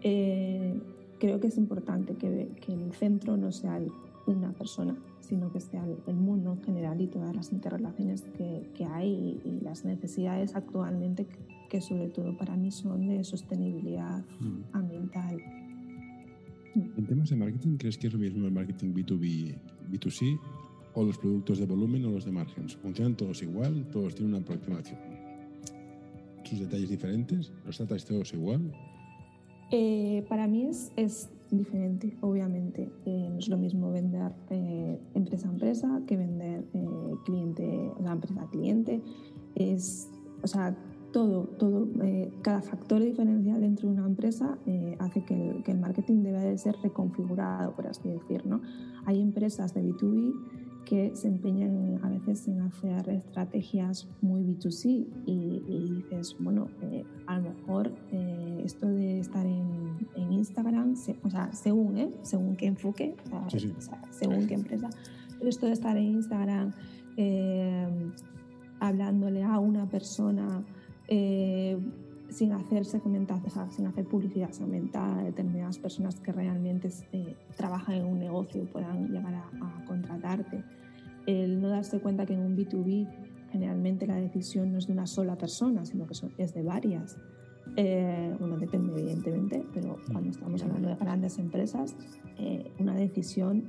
[0.00, 3.80] creo que es importante que, que el centro no sea
[4.26, 8.84] una persona, sino que sea el, mundo en general y todas las interrelaciones que, que
[8.84, 11.26] hay y, las necesidades actualmente
[11.68, 14.76] que, sobre todo para mí son de sostenibilidad mm.
[14.76, 15.38] ambiental.
[16.74, 19.58] En temas de marketing, ¿crees que es lo mismo el marketing B2B,
[19.90, 20.38] B2C
[20.94, 22.76] o los productos de volumen o los de márgenes?
[22.76, 23.86] ¿Funcionan todos igual?
[23.90, 24.98] ¿Todos tienen una aproximación?
[26.44, 27.52] ¿Sus detalles diferentes?
[27.64, 28.72] ¿Los tratáis todos igual?
[29.70, 32.92] Eh, para mí es, es, diferente, obviamente.
[33.06, 36.64] Eh, no es lo mismo vender eh, empresa a empresa que vender
[37.24, 39.02] cliente, o sea, empresa a cliente.
[39.56, 40.08] Es,
[40.42, 40.76] o sea,
[41.12, 41.88] todo, todo
[42.42, 44.58] cada factor diferencial dentro de una empresa
[45.00, 48.46] hace que el, que el, marketing debe de ser reconfigurado, por así decir.
[48.46, 48.60] ¿no?
[49.04, 50.32] Hay empresas de B2B
[50.90, 57.38] que se empeñan a veces en hacer estrategias muy B2C y, dices, bueno, eh, a
[57.38, 59.70] lo mejor eh, esto de estar en,
[60.16, 62.10] Instagram, o sea, según, ¿eh?
[62.22, 63.14] según qué enfoque,
[64.10, 64.90] según qué empresa,
[65.38, 66.72] pero esto de estar en Instagram
[68.80, 70.64] hablándole a una persona
[72.30, 76.88] sin hacer segmentación, sin hacer publicidad segmentada a determinadas personas que realmente
[77.56, 80.64] trabajan en un negocio puedan llegar a contratarte
[81.26, 83.08] el no darse cuenta que en un B2B
[83.52, 87.18] generalmente la decisión no es de una sola persona, sino que es de varias.
[87.76, 91.94] Eh, bueno, depende evidentemente, pero cuando estamos hablando de grandes empresas,
[92.38, 93.64] eh, una decisión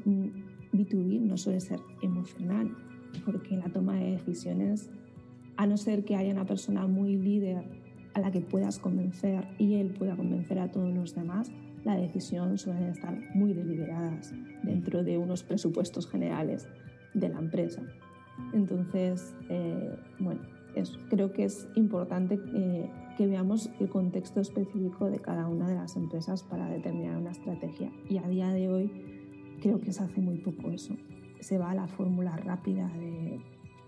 [0.72, 2.72] B2B no suele ser emocional,
[3.26, 4.90] porque la toma de decisiones,
[5.58, 7.64] a no ser que haya una persona muy líder
[8.14, 11.52] a la que puedas convencer y él pueda convencer a todos los demás,
[11.84, 16.68] la decisión suelen estar muy deliberadas dentro de unos presupuestos generales
[17.14, 17.82] de la empresa.
[18.54, 20.42] Entonces, eh, bueno,
[21.10, 25.96] creo que es importante eh, que veamos el contexto específico de cada una de las
[25.96, 27.92] empresas para determinar una estrategia.
[28.10, 28.92] Y a día de hoy
[29.62, 30.96] creo que se hace muy poco eso.
[31.40, 33.40] Se va a la fórmula rápida de...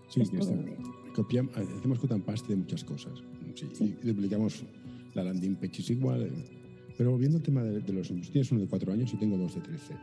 [0.08, 0.36] Sí, esto
[1.14, 3.22] Copiamos, hacemos and paste de muchas cosas.
[3.54, 4.64] Sí, Y duplicamos
[5.14, 6.22] la landing page es igual.
[6.22, 6.30] Eh.
[6.96, 9.54] Pero volviendo al tema de, los niños, tienes uno de cuatro años y tengo dos
[9.54, 9.94] de 13.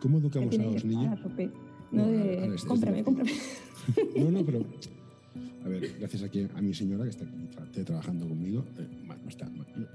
[0.00, 1.18] ¿Cómo educamos a los niños?
[1.90, 3.32] No, de, cómprame, cómprame.
[4.16, 4.64] No, no, pero
[5.64, 7.24] a ver, gracias aquí a mi señora que está
[7.62, 9.50] aquí trabajando conmigo, eh, no está,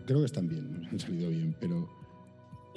[0.06, 1.88] creo que están bien, han salido bien, pero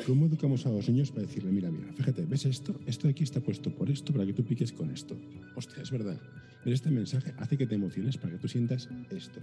[0.07, 2.75] ¿cómo educamos a los niños para decirle, mira, mira, fíjate, ¿ves esto?
[2.87, 5.17] Esto de aquí está puesto por esto para que tú piques con esto.
[5.55, 6.21] Hostia, es verdad.
[6.63, 9.41] Pero este mensaje hace que te emociones para que tú sientas esto.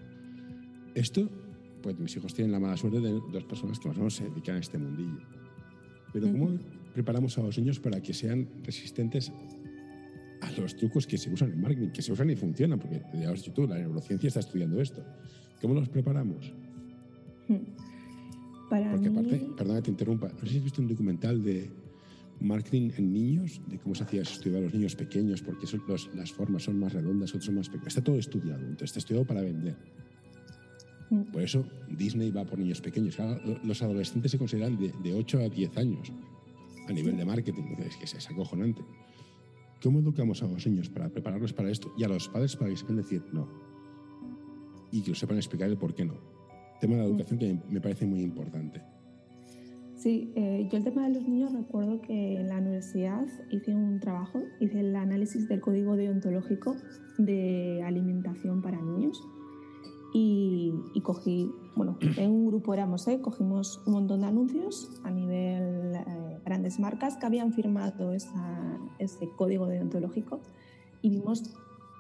[0.95, 1.29] Esto,
[1.81, 4.29] pues mis hijos tienen la mala suerte de dos personas que más o menos se
[4.29, 5.19] dedican a este mundillo.
[6.13, 6.57] Pero ¿cómo
[6.93, 9.31] preparamos a los niños para que sean resistentes
[10.41, 13.31] a los trucos que se usan en marketing, que se usan y funcionan, porque ya
[13.31, 15.03] dicho tú, la neurociencia está estudiando esto.
[15.61, 16.53] ¿Cómo los preparamos?
[17.47, 17.88] Hmm.
[18.69, 21.69] Para porque aparte, perdona que te interrumpa, no sé si has visto un documental de
[22.39, 25.65] marketing en niños, de cómo se hacía estudiar a los niños pequeños, porque
[26.15, 27.87] las formas son más redondas, otras son más pequeñas.
[27.87, 29.75] Está todo estudiado, entonces está estudiado para vender.
[31.09, 31.23] Hmm.
[31.31, 33.17] Por eso Disney va por niños pequeños.
[33.63, 36.11] los adolescentes se consideran de, de 8 a 10 años
[36.87, 37.63] a nivel de marketing.
[37.79, 38.81] Es que es acojonante.
[39.81, 42.77] ¿Cómo educamos a los niños para prepararlos para esto y a los padres para que
[42.77, 43.47] sepan decir no?
[44.91, 46.38] Y que lo sepan explicar el por qué no.
[46.79, 48.81] Tema de la educación que me parece muy importante.
[49.99, 53.99] Sí, eh, yo el tema de los niños recuerdo que en la universidad hice un
[53.99, 56.77] trabajo, hice el análisis del código deontológico
[57.17, 59.21] de alimentación para niños
[60.13, 60.71] y,
[61.03, 63.19] cogí, bueno, en un grupo éramos, ¿eh?
[63.21, 69.67] cogimos un montón de anuncios a nivel eh, grandes marcas que habían firmado ese código
[69.67, 70.39] deontológico
[71.01, 71.53] y vimos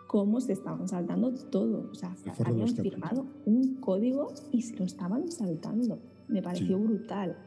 [0.09, 1.87] cómo se estaban saltando todo.
[1.91, 5.99] O sea, habían firmado un código y se lo estaban saltando.
[6.27, 7.37] Me pareció brutal,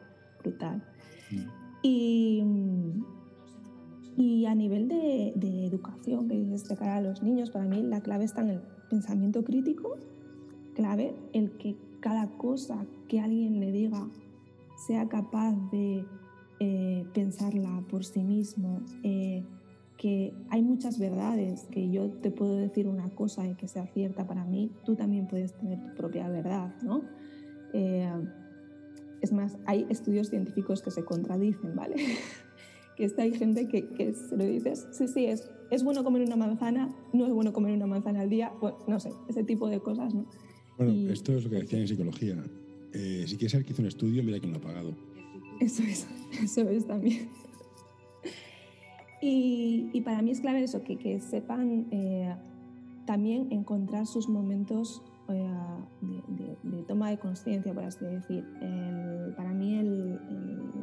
[0.40, 0.84] brutal.
[1.32, 1.36] Mm.
[1.82, 2.44] Y,
[4.16, 7.82] y a nivel de, de educación, que dices de cara a los niños, para mí
[7.82, 9.96] la clave está en el pensamiento crítico
[10.74, 14.08] clave el que cada cosa que alguien le diga
[14.86, 16.04] sea capaz de
[16.60, 19.44] eh, pensarla por sí mismo, eh,
[20.02, 24.26] que hay muchas verdades, que yo te puedo decir una cosa y que sea cierta
[24.26, 27.04] para mí, tú también puedes tener tu propia verdad, ¿no?
[27.72, 28.10] Eh,
[29.20, 31.94] es más, hay estudios científicos que se contradicen, ¿vale?
[32.96, 36.22] que está, hay gente que, que, se lo dices, sí, sí, es, es bueno comer
[36.22, 39.68] una manzana, no es bueno comer una manzana al día, pues no sé, ese tipo
[39.68, 40.26] de cosas, ¿no?
[40.78, 42.42] Bueno, esto es lo que decían en psicología.
[42.92, 44.96] Eh, si quieres saber que hizo un estudio, mira quién lo ha pagado.
[45.60, 46.08] Eso es,
[46.42, 47.28] eso es también.
[49.22, 52.34] Y, y para mí es clave eso, que, que sepan eh,
[53.06, 55.48] también encontrar sus momentos eh,
[56.62, 58.44] de, toma de conciencia, por así decir.
[59.36, 59.80] para mí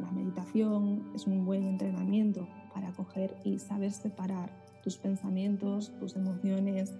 [0.00, 4.50] la meditación es un buen entrenamiento para coger y saber separar
[4.82, 6.94] tus pensamientos, tus emociones,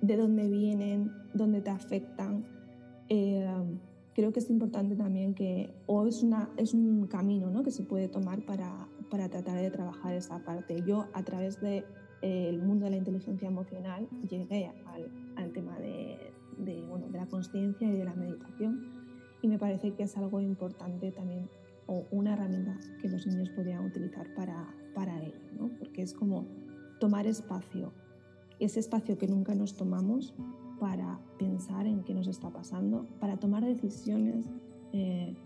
[0.00, 2.44] de dónde vienen, dónde te afectan.
[3.08, 3.46] Eh,
[4.14, 7.62] creo que es importante también que, o es, una, es un camino ¿no?
[7.62, 10.82] que se puede tomar para, para tratar de trabajar esa parte.
[10.86, 11.84] Yo a través del
[12.22, 17.18] de, eh, mundo de la inteligencia emocional llegué al, al tema de, de, bueno, de
[17.18, 18.90] la conciencia y de la meditación
[19.42, 21.50] y me parece que es algo importante también
[21.86, 25.68] o una herramienta que los niños podrían utilizar para, para ello, ¿no?
[25.78, 26.46] porque es como
[26.98, 27.92] tomar espacio,
[28.60, 30.32] ese espacio que nunca nos tomamos
[30.80, 34.46] para pensar en qué nos está pasando, para tomar decisiones,
[34.94, 35.36] eh,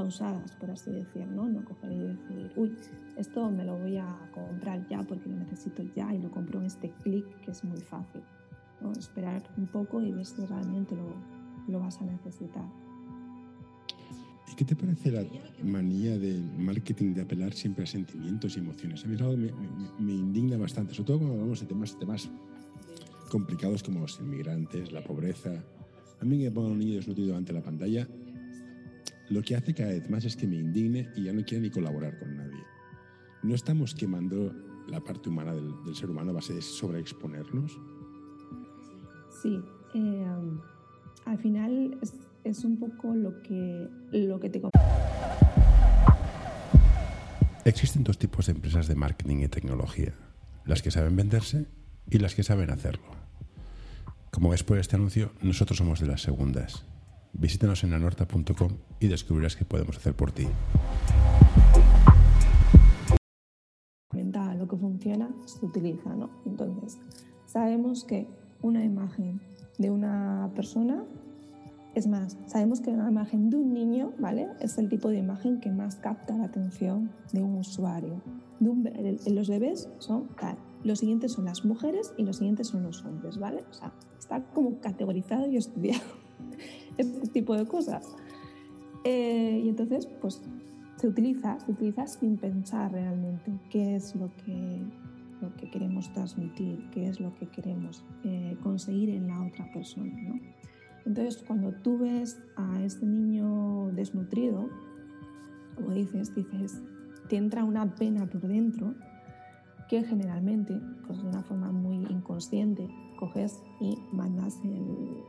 [0.00, 1.46] pausadas, por así decir, ¿no?
[1.48, 2.74] No coger y decir, uy,
[3.18, 6.66] esto me lo voy a comprar ya porque lo necesito ya y lo compro en
[6.66, 8.22] este clic que es muy fácil.
[8.80, 8.92] ¿no?
[8.92, 11.12] Esperar un poco y ver si realmente lo,
[11.68, 12.64] lo vas a necesitar.
[14.50, 15.22] ¿Y qué te parece la
[15.62, 19.04] manía del marketing de apelar siempre a sentimientos y emociones?
[19.04, 19.52] A mí me, me-
[19.98, 22.30] me indigna bastante, sobre todo cuando hablamos de temas, temas
[23.30, 25.62] complicados como los inmigrantes, la pobreza.
[26.20, 28.08] A mí que me pongan un niño desnutrido ante la pantalla,
[29.30, 31.70] lo que hace cada vez más es que me indigne y ya no quiero ni
[31.70, 32.62] colaborar con nadie.
[33.42, 34.52] ¿No estamos quemando
[34.88, 37.78] la parte humana del, del ser humano a base de sobreexponernos?
[39.40, 39.62] Sí,
[39.94, 40.26] eh,
[41.24, 42.12] al final es,
[42.44, 44.60] es un poco lo que, lo que te
[47.64, 50.14] Existen dos tipos de empresas de marketing y tecnología,
[50.64, 51.66] las que saben venderse
[52.10, 53.12] y las que saben hacerlo.
[54.32, 56.84] Como ves por este anuncio, nosotros somos de las segundas.
[57.32, 60.46] Visítanos en anorta.com y descubrirás qué podemos hacer por ti.
[64.60, 66.30] lo que funciona se utiliza, ¿no?
[66.44, 66.98] Entonces,
[67.46, 68.28] sabemos que
[68.62, 69.40] una imagen
[69.78, 71.04] de una persona,
[71.94, 74.48] es más, sabemos que una imagen de un niño, ¿vale?
[74.60, 78.20] Es el tipo de imagen que más capta la atención de un usuario.
[78.60, 78.88] De un
[79.26, 83.38] los bebés son tal, los siguientes son las mujeres y los siguientes son los hombres,
[83.38, 83.64] ¿vale?
[83.70, 86.04] O sea, está como categorizado y estudiado
[87.00, 88.14] este tipo de cosas.
[89.04, 90.42] Eh, y entonces, pues
[90.96, 94.82] se utiliza, se utiliza sin pensar realmente qué es lo que,
[95.40, 100.12] lo que queremos transmitir, qué es lo que queremos eh, conseguir en la otra persona.
[100.22, 100.38] ¿no?
[101.06, 104.68] Entonces, cuando tú ves a este niño desnutrido,
[105.74, 106.82] como dices, dices,
[107.28, 108.94] te entra una pena por dentro
[109.88, 115.24] que generalmente, pues de una forma muy inconsciente, coges y mandas el,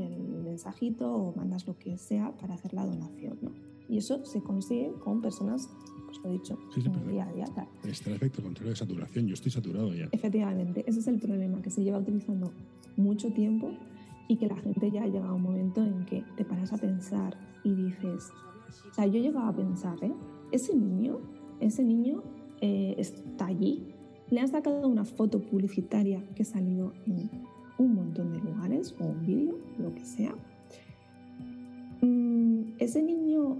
[0.00, 3.38] el mensajito o mandas lo que sea para hacer la donación.
[3.42, 3.50] ¿no?
[3.88, 5.68] Y eso se consigue con personas,
[6.06, 7.44] pues lo he dicho, Sí, sí, día a día.
[7.54, 7.68] tal.
[7.84, 9.26] Está el efecto contrario de saturación.
[9.26, 10.08] Yo estoy saturado ya.
[10.12, 12.52] Efectivamente, ese es el problema, que se lleva utilizando
[12.96, 13.70] mucho tiempo
[14.28, 16.76] y que la gente ya ha llegado a un momento en que te paras a
[16.76, 18.30] pensar y dices,
[18.90, 20.12] o sea, yo he llegado a pensar, ¿eh?
[20.52, 21.18] Ese niño,
[21.60, 22.22] ese niño
[22.60, 23.94] eh, está allí,
[24.30, 27.30] le han sacado una foto publicitaria que ha salido en
[27.78, 30.34] un montón de lugares o un vídeo, lo que sea.
[32.02, 33.58] Mm, ese niño,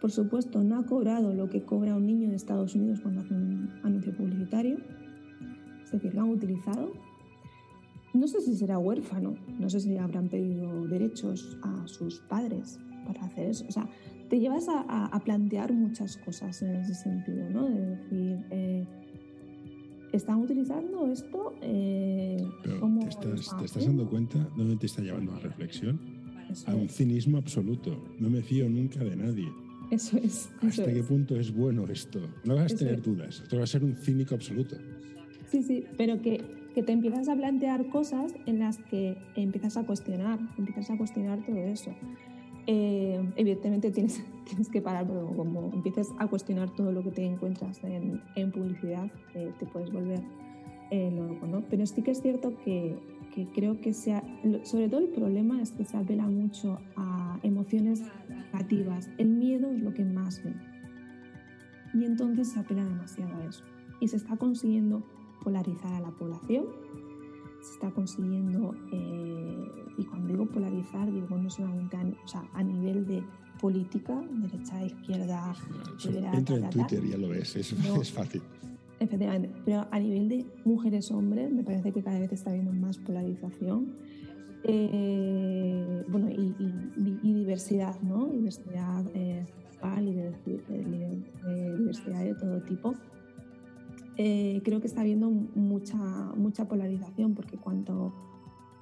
[0.00, 3.34] por supuesto, no ha cobrado lo que cobra un niño de Estados Unidos cuando hace
[3.34, 4.78] un anuncio publicitario.
[5.84, 6.92] Es decir, lo han utilizado.
[8.14, 13.24] No sé si será huérfano, no sé si habrán pedido derechos a sus padres para
[13.26, 13.64] hacer eso.
[13.68, 13.86] O sea,
[14.30, 17.68] te llevas a, a- a plantear muchas cosas en ese sentido, ¿no?
[17.68, 18.86] De decir, eh,
[20.16, 21.54] ¿están utilizando esto?
[21.62, 22.36] Eh,
[22.80, 25.98] ¿cómo te estás, te estás dando cuenta dónde te está llevando la reflexión.
[26.50, 28.04] Eso A un es, cinismo absoluto.
[28.18, 29.48] No me fío nunca de nadie.
[29.90, 30.48] eso es.
[30.62, 31.06] eso ¿Hasta qué es.
[31.06, 32.20] punto es bueno esto?
[32.44, 33.02] No vas a tener es.
[33.02, 33.40] dudas.
[33.42, 34.76] Esto va a ser un cínico absoluto.
[35.50, 36.42] Sí, sí, pero que,
[36.74, 41.44] que te empiezas a plantear cosas en las que empiezas a cuestionar, empiezas a cuestionar
[41.44, 41.92] todo eso.
[42.66, 47.24] Eh, evidentemente tienes, tienes que parar, pero como empieces a cuestionar todo lo que te
[47.24, 50.20] encuentras en, en publicidad, eh, te puedes volver
[50.90, 51.62] eh, loco, ¿no?
[51.68, 52.96] Pero sí que es cierto que,
[53.34, 54.22] que creo que sea,
[54.64, 59.10] sobre todo el problema es que se apela mucho a emociones negativas.
[59.18, 60.60] El miedo es lo que más ven.
[61.94, 63.64] Y entonces se apela demasiado a eso.
[64.00, 65.02] Y se está consiguiendo
[65.42, 66.66] polarizar a la población,
[67.66, 69.64] se está consiguiendo, eh,
[69.98, 73.22] y cuando digo polarizar, digo no solamente a, o sea, a nivel de
[73.60, 75.54] política, derecha, izquierda,
[75.98, 76.70] Eso, liberal, entra en.
[76.70, 77.56] Twitter ya lo ves.
[77.56, 78.00] Es, No.
[78.02, 78.42] es fácil.
[79.00, 83.92] Efectivamente, pero a nivel de mujeres-hombres me parece que cada vez está habiendo más polarización.
[84.64, 88.26] Eh, bueno, y, y- y diversidad, ¿no?
[88.26, 92.94] Diversidad eh, sexual y de, de- de- de diversidad de todo tipo.
[94.16, 98.14] Eh, creo que está habiendo mucha, mucha polarización porque cuanto,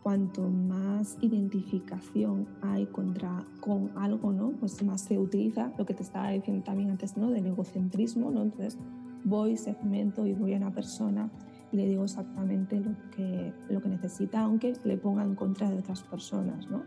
[0.03, 4.51] cuanto más identificación hay contra, con algo, ¿no?
[4.53, 7.31] Pues más se utiliza lo que te estaba diciendo también antes, ¿no?
[7.31, 8.43] Del egocentrismo, ¿no?
[8.43, 8.79] Entonces,
[9.25, 11.31] voy, segmento y voy a una persona
[11.73, 15.79] y le digo exactamente lo que, lo que necesita, aunque le ponga en contra de
[15.79, 16.71] otras personas.
[16.71, 16.85] ¿no?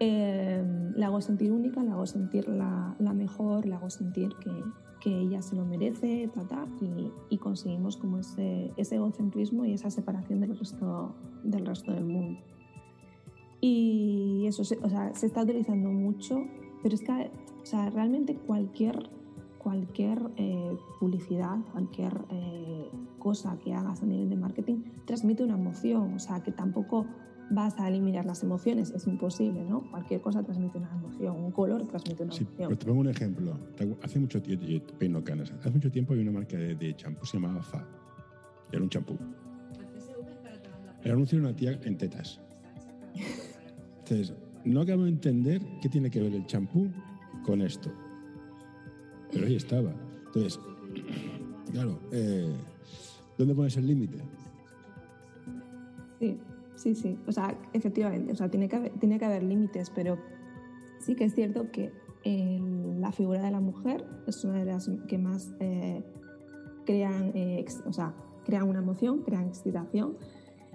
[0.00, 4.50] Eh, la hago sentir única, la hago sentir la, la mejor, la hago sentir que,
[5.04, 9.74] que ella se lo merece, ta, ta, y, y conseguimos como ese, ese egocentrismo y
[9.74, 12.40] esa separación del resto, del resto del mundo.
[13.60, 16.42] Y eso se, o sea, se está utilizando mucho,
[16.82, 17.30] pero es que
[17.62, 19.10] o sea, realmente cualquier
[19.64, 26.12] cualquier eh, publicidad, cualquier eh, cosa que hagas a nivel de marketing, transmite una emoción.
[26.12, 27.06] O sea, que tampoco
[27.50, 29.88] vas a eliminar las emociones, es imposible, ¿no?
[29.90, 32.68] Cualquier cosa transmite una emoción, un color transmite una Sí, emoción.
[32.68, 33.58] pero te pongo un ejemplo.
[34.02, 35.52] Hace mucho tiempo, yo peino canas.
[35.60, 37.86] Hace mucho tiempo había una marca de, de champú, se llamaba Fa.
[38.72, 39.16] Era un champú.
[41.02, 42.40] El anuncio era una tía en tetas.
[43.98, 46.90] Entonces, no acabo de entender qué tiene que ver el champú
[47.44, 47.92] con esto.
[49.30, 49.92] Pero ahí estaba.
[50.26, 50.58] Entonces,
[51.72, 52.52] claro, eh,
[53.36, 54.18] ¿dónde pones el límite?
[56.18, 56.38] Sí,
[56.84, 57.18] sí, sí.
[57.26, 60.18] O sea, efectivamente, o sea, tiene que haber, tiene que haber límites, pero
[60.98, 61.90] sí que es cierto que
[62.24, 66.02] la figura de la mujer es una de las que más eh,
[66.86, 70.16] crean, eh, o sea, crean una emoción, crean excitación,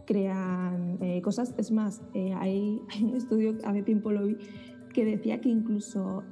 [0.06, 1.54] crean eh, cosas.
[1.58, 4.38] Es más, hay, un estudio, hace tiempo lo vi,
[4.94, 6.24] que decía que incluso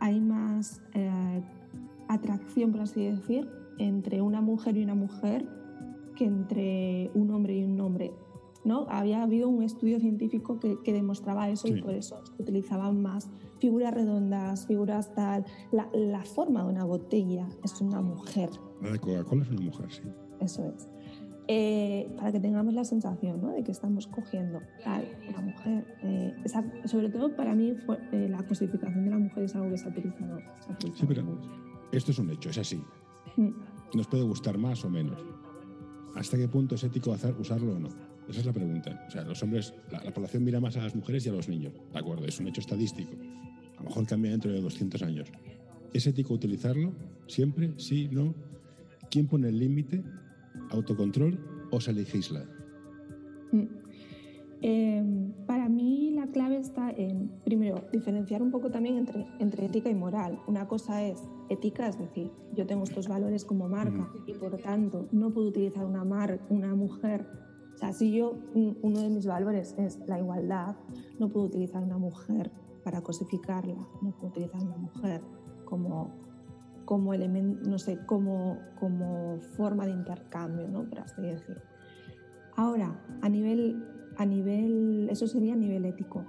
[0.00, 0.80] hay más
[2.08, 5.46] atracción, por así decir, entre una mujer y una mujer
[6.16, 8.12] que entre un hombre y un hombre.
[8.64, 8.86] ¿No?
[8.88, 11.74] Había habido un estudio científico que, que demostraba eso Sí.
[11.78, 15.44] y por eso se utilizaban más figuras redondas, figuras tal.
[15.72, 18.50] La, la forma de una botella es una mujer,
[18.82, 20.02] La de Coca-Cola es una mujer, sí.
[20.40, 20.88] eso es.
[21.52, 23.48] Eh, para que tengamos la sensación ¿no?
[23.48, 25.96] de que estamos cogiendo tal, una mujer.
[26.04, 29.70] eh, esa- sobre todo para mí fue, eh, la cosificación de la mujer es algo
[29.70, 30.38] que se ha utilizado.
[30.60, 31.48] se ha utilizado Sí, pero mucho.
[31.90, 32.80] esto es un hecho, es así.
[33.36, 33.48] Mm.
[33.96, 35.18] Nos puede gustar más o menos.
[36.14, 37.88] ¿Hasta qué punto es ético hacer, usarlo o no?
[38.30, 39.04] Esa es la pregunta.
[39.08, 41.48] O sea, los hombres, la, la población mira más a las mujeres y a los
[41.48, 41.72] niños.
[41.92, 43.12] De acuerdo, es un hecho estadístico.
[43.76, 45.28] A lo mejor cambia dentro de 200 años.
[45.92, 46.92] ¿Es ético utilizarlo?
[47.26, 47.72] ¿Siempre?
[47.76, 48.08] ¿Sí?
[48.10, 48.34] ¿No?
[49.10, 50.02] ¿Quién pone el límite?
[50.70, 51.38] ¿Autocontrol
[51.70, 52.44] o se legisla?
[53.52, 53.80] Mm.
[54.62, 59.90] Eh, para mí la clave está en, primero, diferenciar un poco también entre, entre ética
[59.90, 60.38] y moral.
[60.46, 65.08] Una cosa es ética, es decir, yo tengo estos valores como marca y por tanto
[65.12, 67.26] no puedo utilizar una, mar, una mujer.
[67.80, 70.76] Sea, si yo, un- uno de mis valores es la igualdad,
[71.18, 72.50] no puedo utilizar una mujer
[72.84, 75.22] para cosificarla, no puedo utilizar una mujer
[75.64, 76.10] como,
[76.84, 80.84] como elemento, no sé, como, como forma de intercambio, ¿no?
[80.84, 81.56] Por así decir.
[82.56, 83.82] Ahora, a nivel,
[84.18, 86.24] a nivel, eso sería a nivel ético.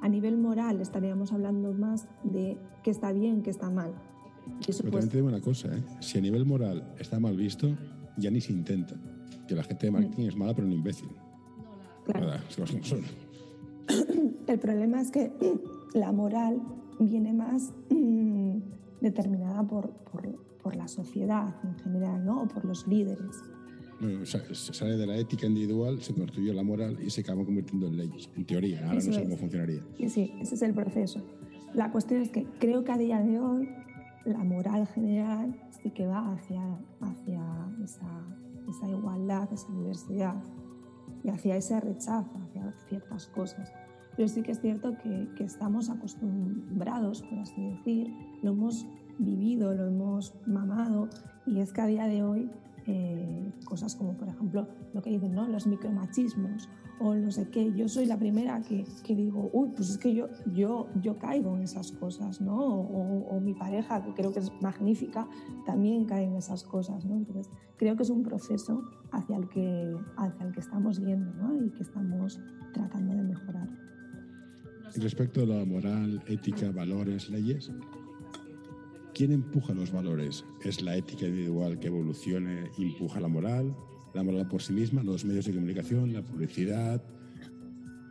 [0.00, 3.92] A nivel moral estaríamos hablando más de qué está bien, qué está mal.
[4.66, 5.82] Eso Pero pues, también te digo una cosa, ¿eh?
[6.00, 7.68] si a nivel moral está mal visto,
[8.16, 8.94] ya ni se intenta.
[9.46, 11.08] Que la gente de marketing es mala pero no imbécil.
[12.04, 12.26] claro.
[12.26, 12.40] ¿Verdad?
[12.48, 13.02] Es que como son.
[14.46, 15.32] El problema es que
[15.94, 16.62] la moral
[17.00, 18.58] viene más mm,
[19.00, 20.28] determinada por, por,
[20.62, 22.42] por la sociedad en general, ¿no?
[22.42, 23.42] O por los líderes.
[24.00, 27.20] Bueno, o sea, se sale de la ética individual, se construyó la moral y se
[27.20, 28.28] acabó convirtiendo en leyes.
[28.36, 29.26] En teoría, ahora Eso no sé es.
[29.26, 29.82] cómo funcionaría.
[29.96, 31.20] Sí, sí, ese es el proceso.
[31.74, 33.68] La cuestión es que creo que a día de hoy
[34.24, 36.62] la moral general sí que va hacia,
[37.00, 37.42] hacia
[37.82, 38.26] esa,
[38.68, 40.42] esa igualdad, esa diversidad
[41.22, 43.72] y hacia ese rechazo hacia ciertas cosas.
[44.16, 48.86] Pero sí que es cierto que, que estamos acostumbrados, por así decir, lo hemos
[49.18, 51.08] vivido, lo hemos mamado
[51.46, 52.50] y es que a día de hoy
[52.86, 55.48] eh, cosas como, por ejemplo, lo que dicen, ¿no?
[55.48, 56.68] Los micromachismos
[57.00, 57.72] o no sé qué.
[57.72, 61.56] Yo soy la primera que, que digo, uy, pues es que yo, yo, yo caigo
[61.56, 62.56] en esas cosas, ¿no?
[62.56, 65.28] O, o mi pareja, que creo que es magnífica,
[65.66, 67.16] también cae en esas cosas, ¿no?
[67.16, 71.64] Entonces, creo que es un proceso hacia el que, hacia el que estamos yendo, ¿no?
[71.64, 72.40] Y que estamos
[72.72, 73.68] tratando de mejorar.
[74.96, 77.72] Respecto a la moral, ética, valores, leyes,
[79.14, 80.44] ¿quién empuja los valores?
[80.62, 83.74] ¿Es la ética individual que evolucione empuja la moral?
[84.12, 85.02] ¿La moral por sí misma?
[85.02, 86.12] ¿Los medios de comunicación?
[86.12, 87.02] ¿La publicidad?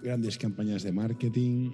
[0.02, 1.72] ¿Grandes campañas de marketing?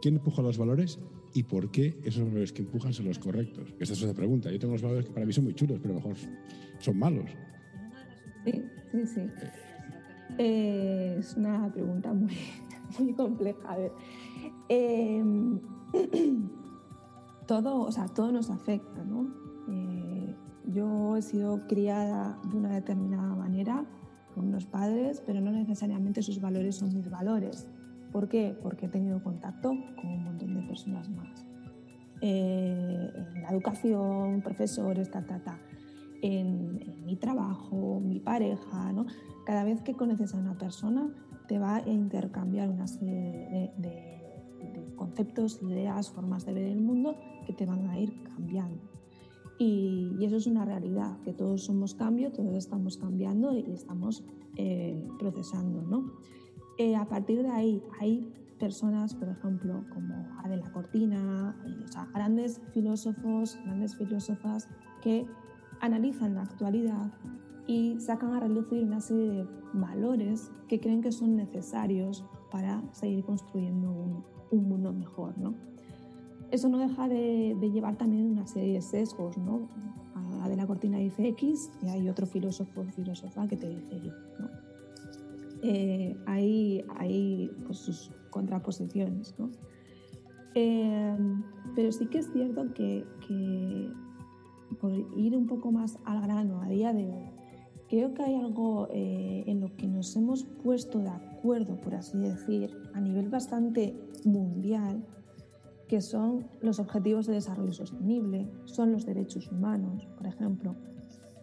[0.00, 0.98] ¿Quién empuja los valores
[1.34, 3.74] y por qué esos valores que empujan son los correctos?
[3.78, 4.50] Esta es otra pregunta.
[4.50, 6.16] Yo tengo los valores que para mí son muy chulos, pero a lo mejor
[6.78, 7.30] son malos.
[8.44, 9.46] Sí, sí, sí.
[10.38, 12.36] Es una pregunta muy,
[12.98, 13.58] muy compleja.
[13.66, 13.92] A ver,
[14.68, 15.60] em,
[17.46, 19.28] todo, o sea, todo nos afecta, ¿no?
[19.68, 20.34] Eh,
[20.66, 23.84] yo he sido criada de una determinada manera
[24.34, 27.68] con unos padres, pero no necesariamente sus valores son mis valores.
[28.12, 28.56] ¿Por qué?
[28.62, 31.46] Porque he tenido contacto con un montón de personas más.
[32.20, 35.58] Eh, en la educación, profesores, ta, ta, ta.
[36.22, 39.06] En, en mi trabajo, mi pareja, ¿no?
[39.44, 41.10] Cada vez que conoces a una persona,
[41.48, 44.14] te va a intercambiar una serie de, de-
[44.72, 48.82] de conceptos, ideas, formas de ver el mundo que te van a ir cambiando.
[49.58, 54.24] Y, y eso es una realidad, que todos somos cambio, todos estamos cambiando y estamos
[54.56, 55.82] eh, procesando.
[55.82, 56.12] ¿no?
[56.78, 62.60] Eh, a partir de ahí, hay personas, por ejemplo, como Adela Cortina, o sea, grandes
[62.72, 64.68] filósofos, grandes filósofas
[65.02, 65.26] que
[65.80, 67.12] analizan la actualidad
[67.66, 73.24] y sacan a relucir una serie de valores que creen que son necesarios para seguir
[73.24, 75.36] construyendo un, un mundo mejor.
[75.38, 75.54] ¿no?
[76.54, 79.36] Eso no deja de, de, llevar también una serie de sesgos.
[79.36, 79.68] ¿no?
[80.40, 84.08] A de la cortina dice X y hay otro filósofo filósofa que te dice Y.
[84.38, 84.50] ¿no?
[85.64, 89.34] Eh, hay, hay pues, sus contraposiciones.
[89.36, 89.50] ¿no?
[90.54, 91.16] Eh,
[91.74, 93.90] pero sí que es cierto que, que,
[94.80, 97.30] por ir un poco más al grano a día de hoy,
[97.88, 102.16] creo que hay algo eh, en lo que nos hemos puesto de acuerdo, por así
[102.16, 105.04] decir, a nivel bastante mundial,
[105.88, 110.76] que son los objetivos de desarrollo sostenible, son los derechos humanos, por ejemplo.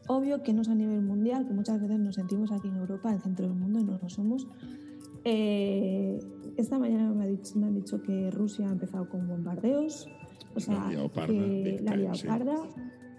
[0.08, 3.10] Obvio que no es a nivel mundial, que muchas veces nos sentimos aquí en Europa,
[3.10, 4.48] en el centro del mundo, y no lo somos.
[5.24, 6.20] Eh,
[6.58, 10.08] esta mañana me, ha dicho, me, han dicho que Rusia ha empezado con bombardeos,
[10.56, 12.56] o sea, La leoparda, que la leoparda,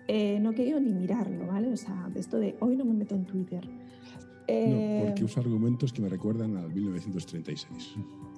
[0.09, 1.73] eh, no he querido ni mirarlo, ¿vale?
[1.73, 3.69] O sea, esto de hoy no me meto en Twitter.
[4.49, 7.95] Eh, No, porque usa argumentos que me recuerdan al 1936.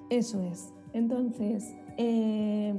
[0.09, 0.71] Eso es.
[0.95, 2.73] Entonces, eh,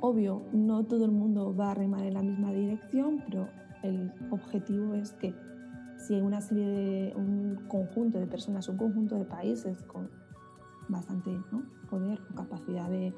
[0.00, 3.46] obvio, no todo el mundo va a remar en la misma dirección, pero
[3.82, 5.34] el objetivo es que
[5.98, 10.08] si hay una serie de un conjunto de personas, un conjunto de países con
[10.88, 11.30] bastante
[11.90, 13.12] poder o capacidad de,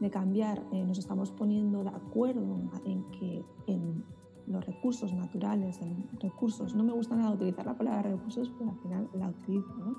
[0.00, 2.56] de cambiar, eh, nos estamos poniendo de acuerdo
[2.86, 4.02] en que en
[4.46, 8.78] los recursos naturales, en recursos, no me gusta nada utilizar la palabra recursos, pero al
[8.78, 9.94] final la utilizo, ¿no?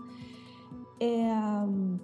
[1.00, 2.00] Eh,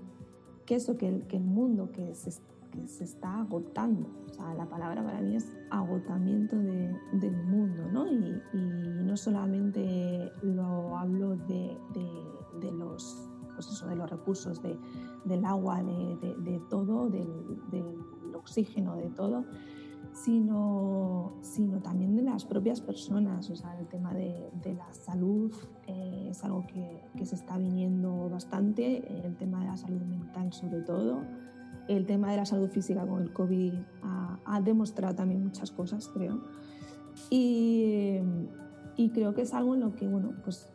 [0.71, 2.31] que eso, que el, que el mundo que se,
[2.71, 7.91] que se, está agotando, o sea, la palabra para mí es agotamiento de, del mundo,
[7.91, 8.07] ¿no?
[8.07, 8.41] Y,
[9.03, 12.07] no solamente lo hablo de, de,
[12.61, 14.79] de los, pues de los recursos, de,
[15.25, 17.27] del agua, de, de todo, del,
[17.69, 19.43] del, oxígeno, de todo,
[20.13, 25.53] sino, sino también de las propias personas, o sea, el tema de, la salud
[25.87, 30.51] eh, es algo que, que, se está viniendo bastante, el tema de la salud mental
[30.53, 31.21] sobre todo,
[31.87, 36.07] el tema de la salud física con el COVID ha, ha demostrado también muchas cosas,
[36.07, 36.41] creo.
[37.29, 38.17] Y,
[38.95, 40.71] y, creo que es algo en lo que, bueno, pues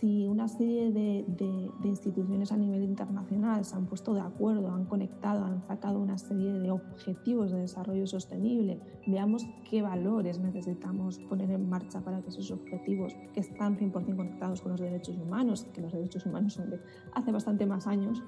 [0.00, 4.86] si una serie de, de, instituciones a nivel internacional se han puesto de acuerdo, han
[4.86, 11.50] conectado, han sacado una serie de objetivos de desarrollo sostenible, veamos qué valores necesitamos poner
[11.50, 15.82] en marcha para que esos objetivos, que están 100% conectados con los derechos humanos, que
[15.82, 16.80] los derechos humanos son de
[17.14, 18.22] hace bastante más años,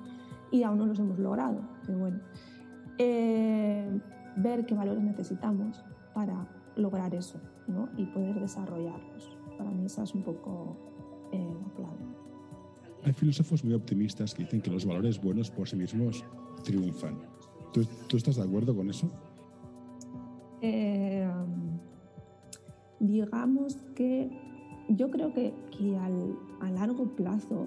[0.50, 1.62] y aún no los hemos logrado.
[1.86, 2.20] Pero bueno,
[2.98, 3.98] eh,
[4.36, 6.46] ver qué valores necesitamos para
[6.76, 7.88] lograr eso ¿no?
[7.96, 9.38] y poder desarrollarlos.
[9.56, 10.91] Para mí esa es un poco
[11.32, 11.56] eh.
[13.04, 16.24] Hay filósofos muy optimistas que dicen que los valores buenos por sí mismos
[16.62, 17.18] triunfan.
[17.72, 19.10] ¿Tú, tú estás de acuerdo con eso?
[20.60, 21.28] Eh,
[23.00, 24.30] digamos que
[24.88, 27.66] yo creo que, que al, a largo plazo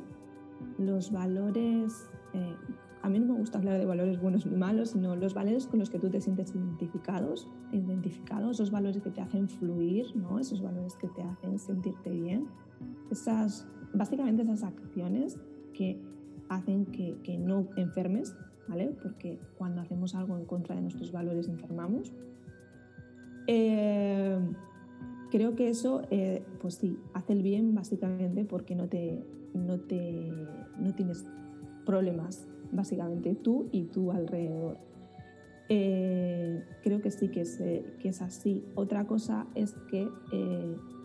[0.77, 2.55] los valores eh,
[3.01, 5.79] a mí no me gusta hablar de valores buenos ni malos, sino los valores con
[5.79, 10.39] los que tú te sientes identificados, identificados esos valores que te hacen fluir, ¿no?
[10.39, 12.47] esos valores que te hacen sentirte bien,
[13.11, 15.37] esas, básicamente esas acciones
[15.73, 15.99] que
[16.49, 18.35] hacen que, no enfermes,
[18.67, 18.95] ¿vale?
[19.01, 22.13] porque cuando hacemos algo en contra de nuestros valores enfermamos.
[23.47, 24.39] Eh,
[25.31, 29.23] creo que eso, eh, pues sí, hace el bien básicamente porque no, te,
[29.53, 30.31] no, te,
[30.79, 31.25] no tienes
[31.85, 34.77] problemas, básicamente tú y tú alrededor.
[35.67, 38.63] Eh, creo que sí que es, que es, así.
[38.75, 40.07] Otra cosa es que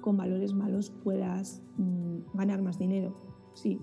[0.01, 3.17] con valores malos puedas mm, ganar más dinero.
[3.55, 3.79] Sí.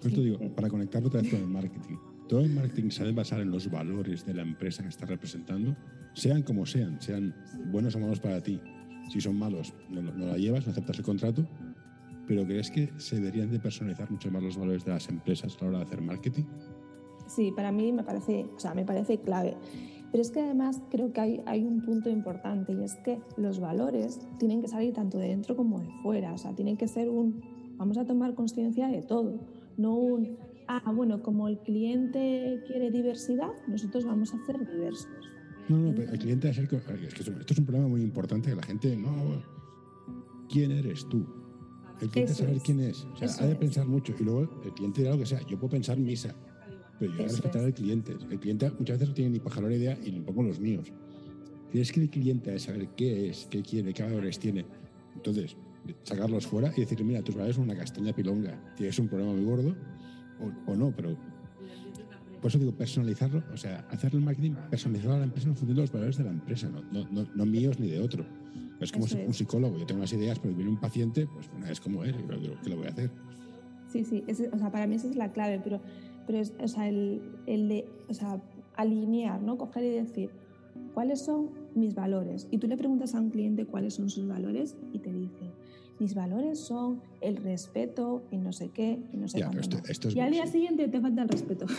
[0.00, 1.96] Pues te digo, para conectarlo otra vez con el marketing.
[2.28, 5.76] Todo el marketing se debe basar en los valores de la empresa que estás representando,
[6.14, 7.34] sean como sean, sean
[7.72, 8.60] buenos o malos para ti.
[9.10, 11.44] Si son malos, no, no la llevas, no aceptas el contrato,
[12.26, 15.64] pero ¿crees que se deberían de personalizar mucho más los valores de las empresas a
[15.64, 16.44] la hora de hacer marketing?
[17.26, 19.56] Sí, para mí me parece, o sea, me parece clave.
[20.10, 23.60] Pero es que además creo que hay, hay, un punto importante y es que los
[23.60, 26.32] valores tienen que salir tanto de dentro como de fuera.
[26.32, 27.40] O sea, tienen que ser un,
[27.76, 29.40] vamos a tomar conciencia de todo,
[29.76, 30.36] no un,
[30.66, 35.08] ah, bueno, como el cliente quiere diversidad, nosotros vamos a ser diversos.
[35.68, 38.56] No, no, el cliente es, el, es que esto es un problema muy importante que
[38.56, 39.40] la gente, no,
[40.48, 41.24] ¿quién eres tú?
[42.00, 42.62] El cliente saber es.
[42.62, 43.04] quién es.
[43.04, 43.90] O sea, Eso ha de pensar es.
[43.90, 44.14] mucho.
[44.18, 45.40] Y luego el cliente dirá lo que sea.
[45.46, 46.34] Yo puedo pensar misa,
[47.00, 48.12] pero yo voy a respetar al cliente.
[48.30, 50.92] El cliente muchas veces no tiene ni pajarora idea y pongo los míos.
[51.72, 54.66] Tienes que el cliente a saber qué es, qué quiere, qué valores tiene.
[55.16, 55.56] Entonces,
[56.02, 58.60] sacarlos fuera y decir, mira, tus valores son una castaña pilonga.
[58.76, 59.74] Tienes un problema muy gordo
[60.40, 61.16] o, o no, pero
[62.42, 65.76] por eso digo personalizarlo, o sea, hacer el marketing personalizado a la empresa en función
[65.76, 68.24] de los valores de la empresa, no, no, no, no míos ni de otro.
[68.80, 69.36] Es como si- un es.
[69.36, 72.26] psicólogo, yo tengo unas ideas, pero viene un paciente, pues bueno, es como él, y
[72.26, 73.10] lo- ¿qué le voy a hacer?
[73.92, 75.82] Sí, sí, ese- o sea, para mí esa es la clave, pero,
[76.26, 78.40] pero es, o sea, el, el de o sea,
[78.76, 79.56] alinear, ¿no?
[79.58, 80.30] Coger y decir,
[80.94, 82.46] ¿cuáles son mis valores?
[82.50, 85.52] Y tú le preguntas a un cliente cuáles son sus valores y te dice,
[85.98, 89.76] mis valores son el respeto y no sé qué y no sé Ya, pero cuánto
[89.76, 89.90] esto- más".
[89.90, 90.52] esto es Y al día bullshit.
[90.52, 91.66] siguiente te falta el respeto.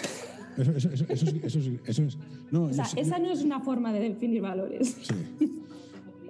[0.57, 2.17] Eso, eso, eso, eso, es-
[2.51, 4.97] no, o sea, yo sé- esa no es una forma de definir valores.
[5.01, 5.61] Sí.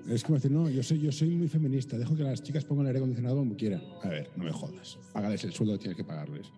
[0.08, 2.84] Es como decir, no, yo soy, yo soy muy feminista, dejo que las chicas pongan
[2.86, 3.82] el aire acondicionado como quieran.
[4.04, 5.00] A ver, no me jodas.
[5.12, 6.52] Págales el sueldo que tienes que pagarles.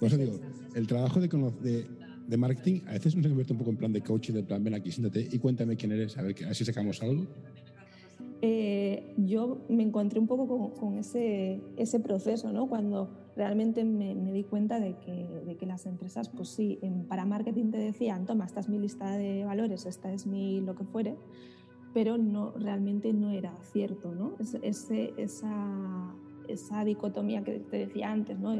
[0.00, 0.40] Por eso digo,
[0.74, 1.86] el trabajo de, de,
[2.26, 4.64] de marketing a veces no se convierte un poco en plan de coaching, de plan,
[4.64, 7.26] ven aquí, siéntate y cuéntame quién eres, a ver, que así sacamos algo.
[8.42, 12.66] Eh, yo me encontré un poco con, con ese, ese proceso, ¿no?
[12.68, 17.04] Cuando realmente me, me di cuenta de que, de que las empresas, pues sí, en-
[17.04, 20.74] para marketing te decían, toma, esta es mi lista de valores, esta es mi lo
[20.74, 21.16] que fuere,
[21.92, 24.36] pero no, realmente no era cierto, ¿no?
[24.40, 26.14] Es- ese, esa,
[26.48, 28.54] esa dicotomía que te decía antes, ¿no?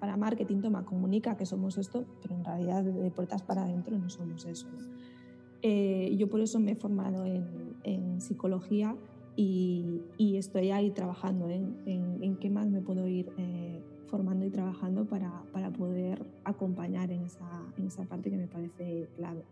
[0.00, 4.08] Para marketing, toma, comunica que somos esto, pero en realidad de puertas para adentro no
[4.08, 4.68] somos eso.
[5.62, 7.44] Eh, yo por eso me he formado en,
[7.82, 8.94] en psicología
[9.34, 14.46] y, y estoy ahí trabajando en, en, en qué más me puedo ir eh, formando
[14.46, 19.42] y trabajando para, para poder acompañar esa, en esa parte que me parece clave.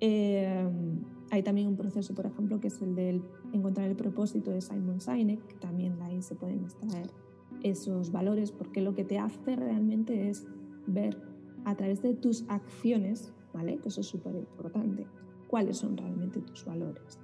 [0.00, 0.68] Eh,
[1.30, 3.20] hay también un proceso, por ejemplo, que es el de
[3.52, 7.10] encontrar el propósito de Simon Sinek, que también de ahí se pueden extraer
[7.62, 10.46] esos valores, porque lo que te hace realmente es
[10.86, 11.16] ver
[11.64, 13.78] a través de tus acciones, ¿vale?
[13.78, 15.06] Que eso es súper importante,
[15.48, 17.18] cuáles son realmente tus valores.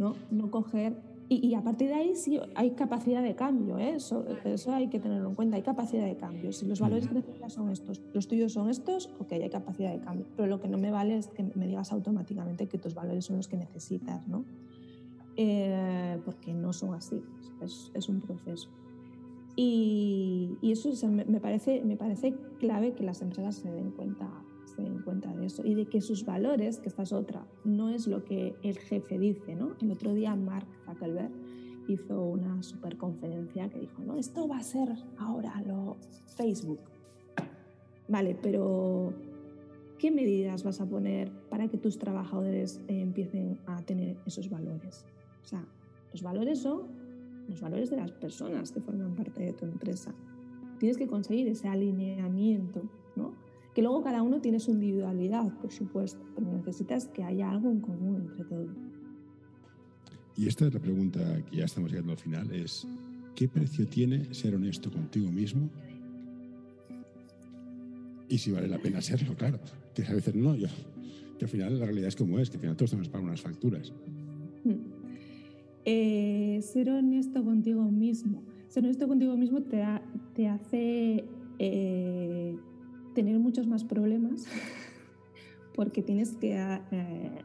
[0.00, 0.14] ¿no?
[0.30, 0.96] No coger.
[1.28, 3.94] Y, y, a partir de ahí sí hay capacidad de cambio, ¿eh?
[3.94, 6.52] eso, eso, hay que tenerlo en cuenta, hay capacidad de cambio.
[6.52, 10.00] Si los valores que necesitas son estos, los tuyos son estos, ok, hay capacidad de
[10.00, 10.26] cambio.
[10.34, 13.36] Pero lo que no me vale es que me digas automáticamente que tus valores son
[13.36, 14.44] los que necesitas, ¿no?
[15.36, 17.22] Eh, porque no son así,
[17.62, 18.68] es, es un proceso.
[19.62, 24.26] Y, eso es, me, parece, me parece clave que las empresas se den cuenta
[24.64, 27.90] se den cuenta de eso y de que sus valores, que esta es otra, no
[27.90, 29.74] es lo que el jefe dice, ¿no?
[29.82, 31.32] El otro día Mark Zuckerberg
[31.88, 34.88] hizo una super conferencia que dijo, no, esto va a ser
[35.18, 35.96] ahora lo
[36.36, 36.80] Facebook.
[38.08, 39.12] Vale, pero
[39.98, 45.04] ¿qué medidas vas a poner para que tus trabajadores eh, empiecen a tener esos valores?
[45.42, 45.66] O sea,
[46.12, 46.99] los valores son
[47.50, 50.14] los valores de las personas que forman parte de tu empresa.
[50.78, 52.82] Tienes que conseguir ese alineamiento,
[53.16, 53.34] ¿no?
[53.74, 57.80] Que luego cada uno tiene su individualidad, por supuesto, pero necesitas que haya algo en
[57.80, 58.70] común entre todos.
[60.36, 62.86] Y esta es la pregunta que ya estamos llegando al final, es
[63.34, 65.68] ¿qué precio tiene ser honesto contigo mismo?
[68.28, 69.58] Y si vale la pena serlo, claro.
[69.94, 70.68] Que a veces no, yo,
[71.38, 73.40] que al final la realidad es como es, que al final todos tenemos pagar unas
[73.40, 73.92] facturas.
[74.64, 74.89] Hmm.
[75.84, 78.42] Eh, ser honesto contigo mismo.
[78.68, 79.82] Ser honesto contigo mismo te,
[80.34, 81.24] te hace
[81.58, 82.56] eh,
[83.14, 84.46] tener muchos más problemas
[85.74, 86.54] porque tienes que
[86.92, 87.38] eh,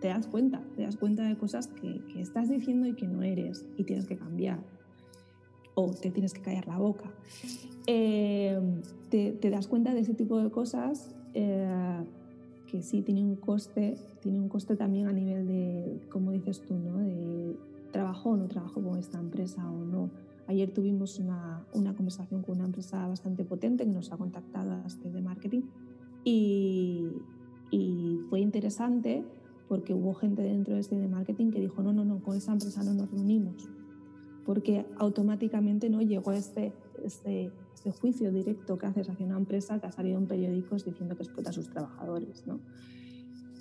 [0.00, 3.22] te das cuenta, te das cuenta de cosas que, que, estás diciendo y que no
[3.22, 4.58] eres y tienes que cambiar
[5.74, 7.12] o te tienes que callar la boca.
[7.86, 8.58] Te,
[9.10, 14.48] te, das cuenta de ese tipo de cosas que sí tiene un coste, tiene un
[14.48, 16.98] coste también a nivel de, como dices tú, ¿no?
[16.98, 17.54] De
[17.96, 20.10] trabajo o no trabajo con esta empresa o no.
[20.48, 24.86] Ayer tuvimos una, una, conversación con una empresa bastante potente que nos ha contactado a
[24.86, 25.62] este de marketing
[26.22, 27.08] y,
[27.70, 29.24] y, fue interesante
[29.66, 32.52] porque hubo gente dentro de este de marketing que dijo, no, no, no, con esa
[32.52, 33.68] empresa no nos reunimos,
[34.44, 36.72] porque automáticamente no llegó este,
[37.02, 41.16] este, este juicio directo que haces hacia una empresa que ha salido en periódicos diciendo
[41.16, 42.46] que explota a sus trabajadores.
[42.46, 42.60] ¿no?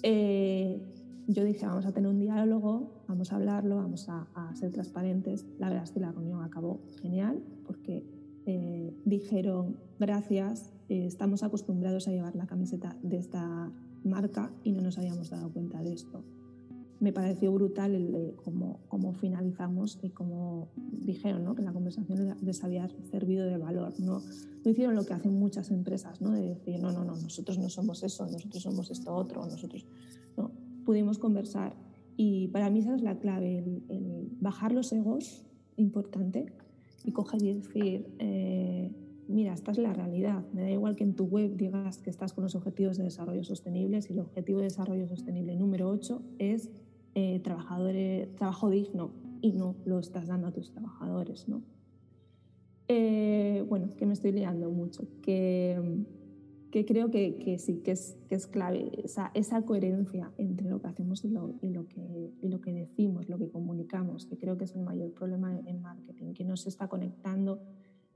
[0.03, 0.79] Eh,
[1.27, 5.45] yo dije, vamos a tener un diálogo, vamos a hablarlo, vamos a, a ser transparentes.
[5.59, 8.03] La verdad es que la reunión acabó genial porque
[8.47, 13.71] eh, dijeron, gracias, eh, estamos acostumbrados a llevar la camiseta de esta
[14.03, 16.23] marca y no nos habíamos dado cuenta de esto.
[16.99, 21.55] Me pareció brutal el cómo, cómo finalizamos y cómo dijeron ¿no?
[21.55, 23.99] que la conversación les había servido de valor.
[23.99, 24.21] No,
[24.63, 26.31] no hicieron lo que hacen muchas empresas, ¿no?
[26.31, 29.85] de decir, no, no, no, nosotros no somos eso, nosotros somos esto otro, nosotros...
[30.37, 30.51] No,
[30.85, 31.75] pudimos conversar.
[32.17, 36.53] Y para mí esa es la clave, el, el bajar los egos, importante,
[37.05, 38.91] y coger y decir, eh,
[39.27, 40.43] mira, esta es la realidad.
[40.53, 43.43] Me da igual que en tu web digas que estás con los objetivos de desarrollo
[43.43, 46.71] sostenible, si el objetivo de desarrollo sostenible número 8 es
[47.13, 49.11] eh, trabajadores, trabajo digno
[49.41, 51.61] y no lo estás dando a tus trabajadores, ¿no?
[52.87, 55.07] Eh, bueno, que me estoy liando mucho.
[55.21, 55.79] Que,
[56.75, 60.81] que creo que, que sí, que es, que es clave, esa, esa coherencia entre lo
[60.81, 64.37] que hacemos y lo, y, lo que, y lo que decimos, lo que comunicamos, que
[64.37, 67.61] creo que es el mayor problema en marketing, que no se está conectando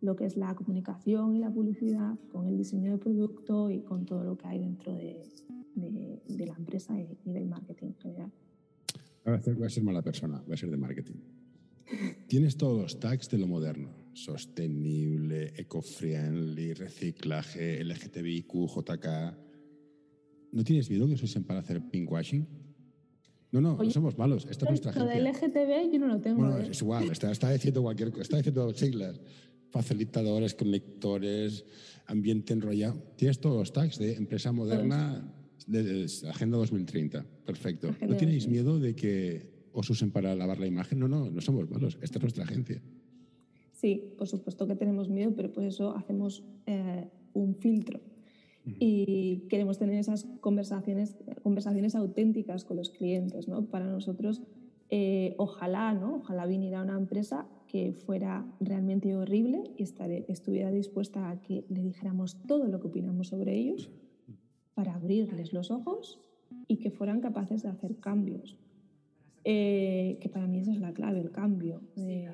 [0.02, 4.06] lo que es la comunicación y la publicidad con el diseño de producto y con
[4.06, 5.24] todo lo que hay dentro de,
[5.76, 8.32] de, de la empresa y, y, del marketing en general.
[9.24, 11.16] Voy a ser mala persona, voy a ser de marketing.
[12.28, 13.88] Tienes todos los tags de lo moderno,
[14.24, 19.08] sostenible, eco-friendly, reciclaje, LGTBIQ, JK.
[20.52, 22.48] ¿No tienes miedo que se usen para hacer pinkwashing?
[23.52, 24.48] No, no, no somos malos.
[24.50, 25.24] Esta es nuestra Lo agencia.
[25.24, 26.38] de LGTB yo no lo tengo.
[26.42, 26.68] Bueno, ¿eh?
[26.72, 29.20] es igual, está, está diciendo cualquier cosa, está diciendo siglas.
[29.72, 31.66] Facilitadores, conectores,
[32.08, 32.96] ambiente enrollado.
[33.16, 35.32] Tienes todos los tags de empresa moderna
[35.68, 37.26] de, Agenda 2030.
[37.46, 37.90] Perfecto.
[37.90, 38.50] Agenda ¿No tenéis 2030.
[38.50, 41.00] miedo de que os usen para lavar la imagen?
[41.00, 41.98] No, no, no somos malos.
[42.02, 42.82] Esta es nuestra agencia.
[43.80, 48.02] Sí, por supuesto que tenemos miedo, pero por eso hacemos eh, un filtro.
[48.78, 53.48] Y queremos tener esas conversaciones, conversaciones auténticas con los clientes.
[53.48, 53.66] ¿no?
[53.66, 54.44] Para nosotros,
[54.90, 56.18] eh, ojalá, ¿no?
[56.18, 61.82] ojalá viniera una empresa que fuera realmente horrible y estaré- estuviera dispuesta a que le
[61.82, 63.90] dijéramos todo lo que opinamos sobre ellos
[64.76, 66.20] para abrirles los ojos
[66.68, 68.58] y que fueran capaces de hacer cambios.
[69.46, 71.82] Eh, que para mí esa es la clave, el cambio.
[71.96, 72.28] Eh,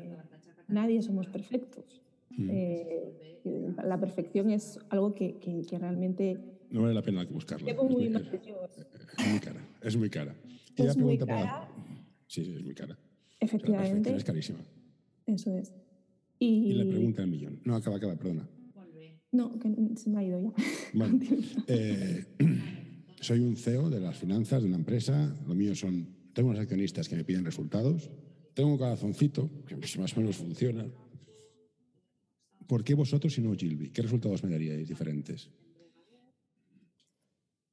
[0.68, 2.01] nadie somos perfectos.
[2.32, 2.49] Mm.
[2.51, 3.13] Eh,
[3.84, 6.38] la perfección es algo que, que- que realmente
[6.72, 7.70] No vale la pena buscarla.
[7.72, 9.61] Es muy muy, mal es muy cara.
[9.82, 10.36] Es muy cara.
[10.76, 11.70] Y Es la muy pregunta para- cara.
[12.28, 12.93] Sí, sí, es muy cara.
[12.93, 13.05] O sea,
[13.39, 14.59] la Efectivamente, es carísima.
[15.28, 15.74] eso es.
[16.39, 17.59] Y Y, la pregunta del millón.
[17.63, 18.49] No, acaba, acaba, perdona.
[19.32, 20.51] No, que se me ha ido ya.
[20.93, 21.20] Bueno,
[21.68, 22.26] eh,
[23.22, 25.36] soy un CEO de las finanzas de una empresa.
[25.47, 26.07] Lo mío son.
[26.34, 28.09] Tengo unos accionistas que me piden resultados.
[28.56, 30.86] Tengo un corazoncito que pues, más o menos funciona.
[32.66, 33.89] ¿Por qué vosotros y no Gilby?
[33.89, 35.51] ¿Qué resultados me daríais diferentes?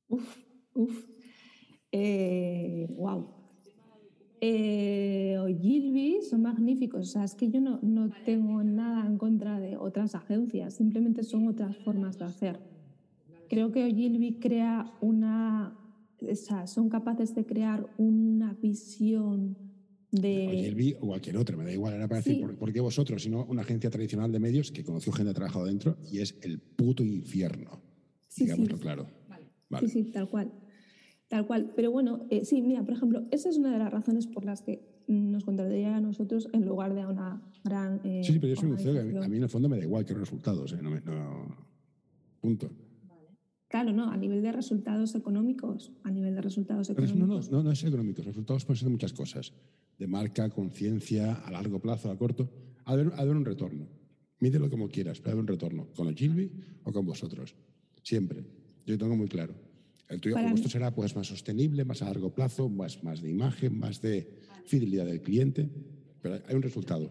[0.09, 0.37] Uf,
[0.75, 1.07] uf.
[1.93, 3.29] Eh, wow.
[4.41, 7.09] Eh, Ogilvy son magníficos.
[7.09, 11.23] O sea, es que yo no, no tengo nada en contra de otras agencias, simplemente
[11.23, 12.59] son otras formas de hacer.
[13.49, 15.79] Creo que Ogilvy crea una.
[16.21, 19.72] O sea, son capaces de crear una visión
[20.13, 20.47] de.
[20.47, 21.95] O Gilby o cualquier otra, me da igual.
[21.95, 22.41] Era para decir, Sí.
[22.43, 23.23] ¿por, por qué vosotros?
[23.23, 26.37] Sino una agencia tradicional de medios que conoció gente que ha trabajado dentro y es
[26.43, 27.81] el puto infierno.
[28.29, 28.83] Sí, digámoslo sí.
[28.83, 29.07] claro.
[29.69, 29.89] Vale.
[29.89, 30.53] Sí, sí, tal cual.
[31.29, 31.73] Tal cual.
[31.75, 34.61] Pero bueno, eh, sí, mira, por ejemplo, esa es una de las razones por las
[34.63, 38.01] que nos contrataría a nosotros en lugar de a una gran.
[38.05, 39.49] eh, Sí, sí, pero yo soy un CEO que a mí, a mí en el
[39.49, 40.73] fondo me da igual que los resultados.
[40.75, 40.79] ¿eh?
[40.83, 41.57] No me- no-
[42.41, 42.71] punto.
[43.69, 47.51] Claro, no, a nivel de resultados económicos, a nivel de resultados eso no, no, económicos.
[47.51, 48.19] no, no es económico.
[48.19, 49.55] Los resultados pueden ser muchas cosas.
[49.99, 52.51] De marca, conciencia, a largo plazo, a corto.
[52.85, 53.87] Ha de haber, un retorno.
[54.41, 55.89] Mídelo como quieras, pero ha de haber un retorno.
[55.95, 56.51] ¿Con los Gilby
[56.85, 57.55] o con vosotros?
[58.03, 58.45] Siempre.
[58.87, 59.55] Yo tengo muy claro.
[60.09, 63.31] El tuyo, vuestro mí- será pues, más sostenible, más a largo plazo, más, más de
[63.31, 64.29] imagen, más de
[64.67, 65.71] fidelidad del cliente.
[66.21, 67.11] Pero hay un resultado.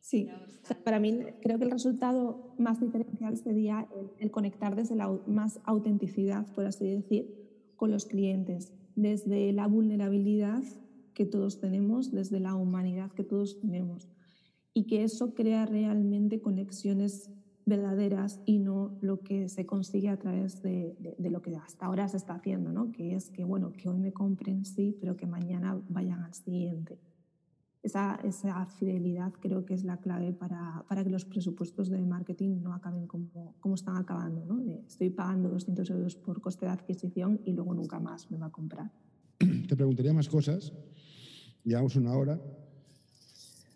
[0.00, 0.28] Sí,
[0.62, 4.96] o sea, para mí creo que el resultado más diferencial sería el, el conectar desde
[4.96, 10.62] la más autenticidad, por así decir, con los clientes, desde la vulnerabilidad
[11.18, 14.08] que todos tenemos, desde la humanidad que todos tenemos,
[14.72, 17.30] y que eso crea realmente conexiones
[17.66, 21.86] verdaderas y no lo que se consigue a través de, de- de lo que hasta
[21.86, 22.92] ahora se está haciendo, ¿no?
[22.92, 26.98] que es que, bueno, que hoy me compren, sí, pero que mañana vayan al siguiente
[27.82, 32.60] esa, esa fidelidad creo que es la clave para, para que los presupuestos de marketing
[32.62, 34.44] no acaben como, como están acabando.
[34.44, 34.56] ¿no?
[34.58, 38.46] De, estoy pagando 200 euros por coste de adquisición y luego nunca más me va
[38.46, 38.90] a comprar.
[39.38, 40.72] Te preguntaría más cosas.
[41.64, 42.40] Llevamos una hora.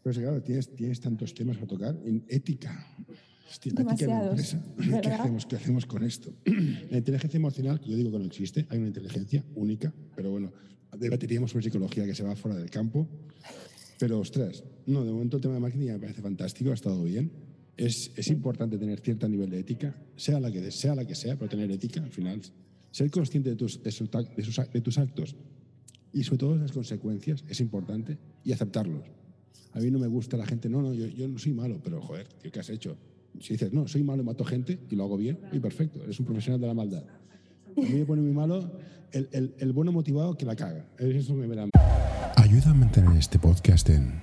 [0.03, 1.97] Pero claro, tienes, tienes tantos temas a tocar.
[2.05, 2.87] En ética.
[3.49, 5.01] Hostia, la ética Demasiados, empresa.
[5.03, 6.33] ¿Qué hacemos, ¿Qué hacemos con esto?
[6.91, 10.53] La inteligencia emocional, que yo digo que no existe, hay una inteligencia única, pero bueno,
[10.99, 13.07] debatiríamos sobre psicología que se va fuera del campo.
[13.99, 17.30] Pero ostras, no, de momento el tema de marketing me parece fantástico, ha estado bien.
[17.76, 21.37] Es, es importante tener cierto nivel de ética, sea la que sea, la que sea,
[21.37, 22.41] pero tener ética al final.
[22.91, 25.37] Ser consciente de tus, de sus, de sus- de tus actos
[26.12, 29.04] y sobre todo las consecuencias es importante y aceptarlos.
[29.72, 32.00] A mí no me gusta la gente, no, no, yo, yo no soy malo, pero
[32.00, 32.96] joder, tío, ¿qué has hecho?
[33.40, 36.20] Si dices, no, soy malo y mato gente y lo hago bien, y perfecto, eres
[36.20, 37.04] un profesional de la maldad.
[37.76, 38.70] A mí me pone muy malo
[39.12, 40.86] el, el, el bueno motivado que la caga.
[40.98, 41.68] Eso me verá.
[42.36, 44.20] Ayuda a mantener este podcast en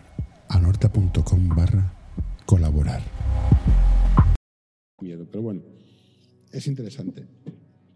[0.50, 1.96] anorta.com barra
[2.46, 3.02] colaborar.
[5.02, 5.26] miedo.
[5.32, 5.62] Pero bueno,
[6.52, 7.26] es interesante.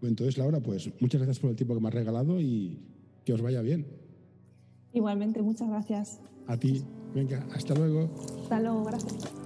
[0.01, 2.79] Entonces, Laura, pues muchas gracias por el tiempo que me has regalado y
[3.25, 3.85] que os vaya bien.
[4.93, 6.21] Igualmente, muchas gracias.
[6.47, 8.09] A ti, venga, hasta luego.
[8.43, 9.42] Hasta luego, gracias.